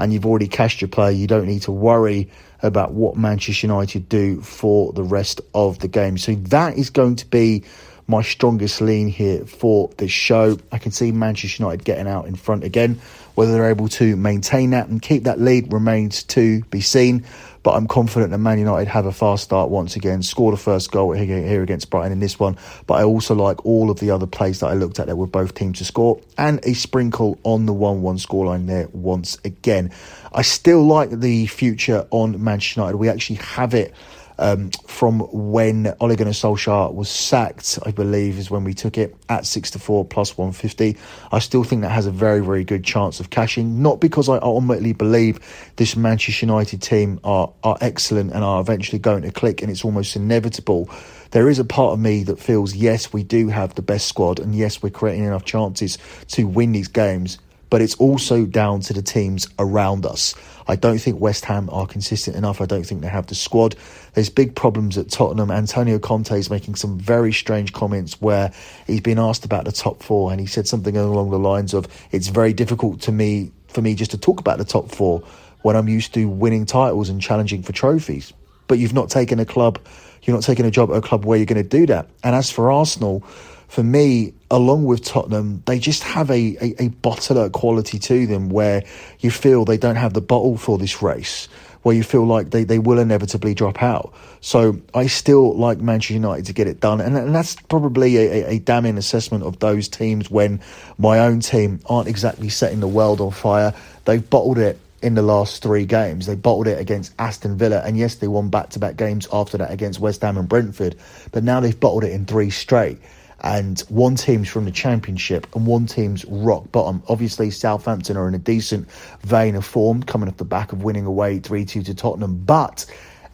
and 0.00 0.12
you've 0.12 0.26
already 0.26 0.48
cashed 0.48 0.80
your 0.80 0.88
play, 0.88 1.12
you 1.12 1.26
don't 1.26 1.46
need 1.46 1.62
to 1.62 1.72
worry 1.72 2.30
about 2.62 2.92
what 2.92 3.16
Manchester 3.16 3.66
United 3.66 4.08
do 4.08 4.40
for 4.40 4.92
the 4.92 5.02
rest 5.02 5.40
of 5.54 5.78
the 5.78 5.88
game. 5.88 6.18
So 6.18 6.34
that 6.34 6.76
is 6.76 6.90
going 6.90 7.16
to 7.16 7.26
be 7.26 7.64
my 8.06 8.22
strongest 8.22 8.80
lean 8.80 9.08
here 9.08 9.44
for 9.44 9.88
this 9.96 10.10
show. 10.10 10.58
I 10.72 10.78
can 10.78 10.90
see 10.90 11.12
Manchester 11.12 11.62
United 11.62 11.84
getting 11.84 12.08
out 12.08 12.26
in 12.26 12.34
front 12.34 12.64
again. 12.64 13.00
Whether 13.36 13.52
they're 13.52 13.70
able 13.70 13.88
to 13.88 14.16
maintain 14.16 14.70
that 14.70 14.88
and 14.88 15.00
keep 15.00 15.24
that 15.24 15.40
lead 15.40 15.72
remains 15.72 16.24
to 16.24 16.62
be 16.64 16.80
seen. 16.80 17.24
But 17.62 17.72
I'm 17.72 17.86
confident 17.86 18.30
that 18.30 18.38
Man 18.38 18.58
United 18.58 18.88
have 18.88 19.06
a 19.06 19.12
fast 19.12 19.44
start 19.44 19.70
once 19.70 19.96
again, 19.96 20.22
score 20.22 20.50
the 20.50 20.56
first 20.56 20.90
goal 20.90 21.12
here 21.12 21.62
against 21.62 21.90
Brighton 21.90 22.12
in 22.12 22.20
this 22.20 22.38
one. 22.38 22.56
But 22.86 22.94
I 22.94 23.04
also 23.04 23.34
like 23.34 23.64
all 23.66 23.90
of 23.90 24.00
the 24.00 24.10
other 24.10 24.26
plays 24.26 24.60
that 24.60 24.68
I 24.68 24.74
looked 24.74 24.98
at 24.98 25.06
there 25.06 25.16
were 25.16 25.26
both 25.26 25.54
teams 25.54 25.78
to 25.78 25.84
score 25.84 26.20
and 26.38 26.60
a 26.64 26.74
sprinkle 26.74 27.38
on 27.42 27.66
the 27.66 27.72
1 27.72 28.02
1 28.02 28.16
scoreline 28.16 28.66
there 28.66 28.88
once 28.92 29.38
again. 29.44 29.90
I 30.32 30.42
still 30.42 30.84
like 30.84 31.10
the 31.10 31.46
future 31.46 32.06
on 32.10 32.42
Manchester 32.42 32.80
United. 32.80 32.96
We 32.96 33.08
actually 33.08 33.36
have 33.36 33.74
it 33.74 33.94
um, 34.40 34.70
from 34.86 35.20
when 35.30 35.94
Ole 36.00 36.16
Gunnar 36.16 36.32
Solskjaer 36.32 36.94
was 36.94 37.10
sacked, 37.10 37.78
I 37.84 37.90
believe, 37.90 38.38
is 38.38 38.50
when 38.50 38.64
we 38.64 38.72
took 38.72 38.96
it 38.96 39.14
at 39.28 39.44
6 39.44 39.72
to 39.72 39.78
4 39.78 40.06
plus 40.06 40.36
150. 40.36 40.96
I 41.30 41.38
still 41.38 41.62
think 41.62 41.82
that 41.82 41.90
has 41.90 42.06
a 42.06 42.10
very, 42.10 42.40
very 42.40 42.64
good 42.64 42.82
chance 42.82 43.20
of 43.20 43.28
cashing. 43.28 43.82
Not 43.82 44.00
because 44.00 44.30
I 44.30 44.38
ultimately 44.38 44.94
believe 44.94 45.38
this 45.76 45.94
Manchester 45.94 46.46
United 46.46 46.80
team 46.80 47.20
are, 47.22 47.52
are 47.62 47.76
excellent 47.82 48.32
and 48.32 48.42
are 48.42 48.62
eventually 48.62 48.98
going 48.98 49.22
to 49.22 49.30
click 49.30 49.60
and 49.60 49.70
it's 49.70 49.84
almost 49.84 50.16
inevitable. 50.16 50.88
There 51.32 51.50
is 51.50 51.58
a 51.58 51.64
part 51.64 51.92
of 51.92 52.00
me 52.00 52.24
that 52.24 52.40
feels, 52.40 52.74
yes, 52.74 53.12
we 53.12 53.22
do 53.22 53.48
have 53.48 53.74
the 53.74 53.82
best 53.82 54.08
squad 54.08 54.40
and 54.40 54.54
yes, 54.54 54.82
we're 54.82 54.88
creating 54.88 55.24
enough 55.24 55.44
chances 55.44 55.98
to 56.28 56.44
win 56.44 56.72
these 56.72 56.88
games 56.88 57.38
but 57.70 57.80
it's 57.80 57.94
also 57.94 58.44
down 58.44 58.80
to 58.80 58.92
the 58.92 59.02
teams 59.02 59.48
around 59.58 60.04
us. 60.04 60.34
I 60.66 60.76
don't 60.76 60.98
think 60.98 61.20
West 61.20 61.44
Ham 61.46 61.68
are 61.72 61.86
consistent 61.86 62.36
enough. 62.36 62.60
I 62.60 62.66
don't 62.66 62.84
think 62.84 63.00
they 63.00 63.08
have 63.08 63.26
the 63.26 63.34
squad. 63.34 63.74
There's 64.14 64.28
big 64.28 64.54
problems 64.54 64.98
at 64.98 65.08
Tottenham. 65.08 65.50
Antonio 65.50 65.98
Conte 65.98 66.38
is 66.38 66.50
making 66.50 66.74
some 66.74 66.98
very 66.98 67.32
strange 67.32 67.72
comments 67.72 68.20
where 68.20 68.52
he's 68.86 69.00
been 69.00 69.18
asked 69.18 69.44
about 69.44 69.64
the 69.64 69.72
top 69.72 70.02
four, 70.02 70.30
and 70.30 70.40
he 70.40 70.46
said 70.46 70.68
something 70.68 70.96
along 70.96 71.30
the 71.30 71.38
lines 71.38 71.74
of, 71.74 71.88
"It's 72.12 72.28
very 72.28 72.52
difficult 72.52 73.00
to 73.02 73.12
me 73.12 73.50
for 73.68 73.82
me 73.82 73.94
just 73.94 74.10
to 74.10 74.18
talk 74.18 74.40
about 74.40 74.58
the 74.58 74.64
top 74.64 74.92
four 74.92 75.22
when 75.62 75.76
I'm 75.76 75.88
used 75.88 76.12
to 76.14 76.28
winning 76.28 76.66
titles 76.66 77.08
and 77.08 77.20
challenging 77.20 77.62
for 77.62 77.72
trophies." 77.72 78.32
But 78.68 78.78
you've 78.78 78.94
not 78.94 79.10
taken 79.10 79.40
a 79.40 79.44
club, 79.44 79.78
you're 80.22 80.36
not 80.36 80.44
taking 80.44 80.66
a 80.66 80.70
job 80.70 80.90
at 80.90 80.96
a 80.96 81.00
club 81.00 81.24
where 81.24 81.38
you're 81.38 81.46
going 81.46 81.62
to 81.62 81.68
do 81.68 81.86
that. 81.86 82.08
And 82.22 82.36
as 82.36 82.50
for 82.50 82.70
Arsenal, 82.70 83.24
for 83.70 83.84
me, 83.84 84.34
along 84.50 84.84
with 84.84 85.04
Tottenham, 85.04 85.62
they 85.64 85.78
just 85.78 86.02
have 86.02 86.28
a, 86.28 86.56
a, 86.60 86.86
a 86.86 86.88
bottler 86.88 87.52
quality 87.52 88.00
to 88.00 88.26
them 88.26 88.48
where 88.48 88.82
you 89.20 89.30
feel 89.30 89.64
they 89.64 89.76
don't 89.76 89.94
have 89.94 90.12
the 90.12 90.20
bottle 90.20 90.56
for 90.56 90.76
this 90.76 91.00
race, 91.00 91.48
where 91.82 91.94
you 91.94 92.02
feel 92.02 92.26
like 92.26 92.50
they, 92.50 92.64
they 92.64 92.80
will 92.80 92.98
inevitably 92.98 93.54
drop 93.54 93.80
out. 93.80 94.12
So 94.40 94.80
I 94.92 95.06
still 95.06 95.56
like 95.56 95.78
Manchester 95.78 96.14
United 96.14 96.46
to 96.46 96.52
get 96.52 96.66
it 96.66 96.80
done. 96.80 97.00
And, 97.00 97.16
and 97.16 97.32
that's 97.32 97.54
probably 97.54 98.16
a, 98.16 98.54
a, 98.54 98.58
damning 98.58 98.98
assessment 98.98 99.44
of 99.44 99.60
those 99.60 99.86
teams 99.86 100.28
when 100.28 100.60
my 100.98 101.20
own 101.20 101.38
team 101.38 101.78
aren't 101.86 102.08
exactly 102.08 102.48
setting 102.48 102.80
the 102.80 102.88
world 102.88 103.20
on 103.20 103.30
fire. 103.30 103.72
They've 104.04 104.28
bottled 104.28 104.58
it 104.58 104.80
in 105.00 105.14
the 105.14 105.22
last 105.22 105.62
three 105.62 105.86
games. 105.86 106.26
They 106.26 106.34
bottled 106.34 106.66
it 106.66 106.80
against 106.80 107.14
Aston 107.20 107.56
Villa, 107.56 107.82
and 107.86 107.96
yes, 107.96 108.16
they 108.16 108.26
won 108.26 108.48
back 108.48 108.70
to 108.70 108.80
back 108.80 108.96
games 108.96 109.28
after 109.32 109.58
that 109.58 109.70
against 109.70 110.00
West 110.00 110.22
Ham 110.22 110.36
and 110.38 110.48
Brentford, 110.48 110.96
but 111.30 111.44
now 111.44 111.60
they've 111.60 111.78
bottled 111.78 112.02
it 112.02 112.10
in 112.10 112.26
three 112.26 112.50
straight 112.50 112.98
and 113.42 113.80
one 113.88 114.16
team's 114.16 114.48
from 114.48 114.64
the 114.64 114.70
championship 114.70 115.46
and 115.54 115.66
one 115.66 115.86
team's 115.86 116.24
rock 116.26 116.70
bottom. 116.72 117.02
Obviously, 117.08 117.50
Southampton 117.50 118.16
are 118.16 118.28
in 118.28 118.34
a 118.34 118.38
decent 118.38 118.90
vein 119.22 119.54
of 119.54 119.64
form, 119.64 120.02
coming 120.02 120.28
off 120.28 120.36
the 120.36 120.44
back 120.44 120.72
of 120.72 120.82
winning 120.82 121.06
away 121.06 121.38
3 121.38 121.64
2 121.64 121.82
to 121.82 121.94
Tottenham. 121.94 122.42
But 122.44 122.86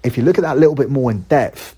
if 0.03 0.17
you 0.17 0.23
look 0.23 0.39
at 0.39 0.43
that 0.43 0.57
a 0.57 0.61
little 0.61 0.75
bit 0.75 0.91
more 0.91 1.11
in 1.11 1.23
depth, 1.23 1.77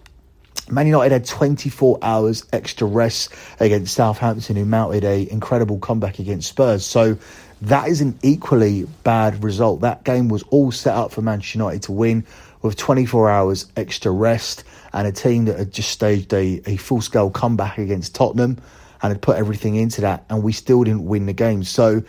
Man 0.70 0.86
United 0.86 1.12
had 1.12 1.24
24 1.24 1.98
hours 2.02 2.44
extra 2.52 2.86
rest 2.86 3.32
against 3.58 3.94
Southampton, 3.94 4.56
who 4.56 4.64
mounted 4.66 5.04
a 5.04 5.30
incredible 5.30 5.78
comeback 5.78 6.18
against 6.18 6.48
Spurs. 6.48 6.84
So 6.84 7.16
that 7.62 7.88
is 7.88 8.00
an 8.00 8.18
equally 8.22 8.84
bad 9.02 9.42
result. 9.42 9.80
That 9.80 10.04
game 10.04 10.28
was 10.28 10.42
all 10.44 10.70
set 10.70 10.94
up 10.94 11.10
for 11.12 11.22
Manchester 11.22 11.58
United 11.58 11.82
to 11.84 11.92
win 11.92 12.26
with 12.62 12.76
24 12.76 13.30
hours 13.30 13.66
extra 13.76 14.10
rest 14.10 14.64
and 14.92 15.06
a 15.06 15.12
team 15.12 15.46
that 15.46 15.58
had 15.58 15.72
just 15.72 15.90
staged 15.90 16.32
a, 16.32 16.60
a 16.66 16.76
full 16.76 17.00
scale 17.00 17.30
comeback 17.30 17.78
against 17.78 18.14
Tottenham 18.14 18.58
and 19.02 19.12
had 19.12 19.22
put 19.22 19.36
everything 19.36 19.76
into 19.76 20.00
that, 20.02 20.24
and 20.28 20.42
we 20.42 20.52
still 20.52 20.84
didn't 20.84 21.04
win 21.04 21.26
the 21.26 21.32
game. 21.32 21.62
So, 21.62 22.02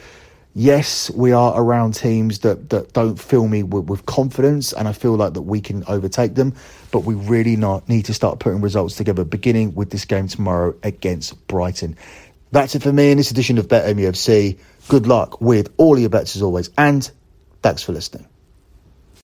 yes, 0.55 1.09
we 1.11 1.31
are 1.31 1.59
around 1.59 1.93
teams 1.93 2.39
that, 2.39 2.69
that 2.69 2.93
don't 2.93 3.19
fill 3.19 3.47
me 3.47 3.63
with, 3.63 3.85
with 3.85 4.05
confidence, 4.05 4.73
and 4.73 4.87
I 4.87 4.93
feel 4.93 5.15
like 5.15 5.33
that 5.33 5.43
we 5.43 5.61
can 5.61 5.83
overtake 5.87 6.35
them, 6.35 6.55
but 6.91 7.01
we 7.01 7.13
really 7.13 7.55
not 7.55 7.87
need 7.87 8.05
to 8.05 8.13
start 8.13 8.39
putting 8.39 8.61
results 8.61 8.95
together, 8.95 9.23
beginning 9.23 9.75
with 9.75 9.91
this 9.91 10.05
game 10.05 10.27
tomorrow 10.27 10.75
against 10.83 11.47
Brighton. 11.47 11.95
That's 12.51 12.73
it 12.73 12.81
for 12.81 12.91
me 12.91 13.11
in 13.11 13.17
this 13.17 13.29
edition 13.29 13.59
of 13.59 13.67
Bet 13.67 13.95
MUFC. 13.95 14.57
Good 14.87 15.05
luck 15.05 15.39
with 15.39 15.71
all 15.77 15.99
your 15.99 16.09
bets 16.09 16.35
as 16.35 16.41
always, 16.41 16.71
and 16.77 17.09
thanks 17.61 17.83
for 17.83 17.91
listening. 17.91 18.28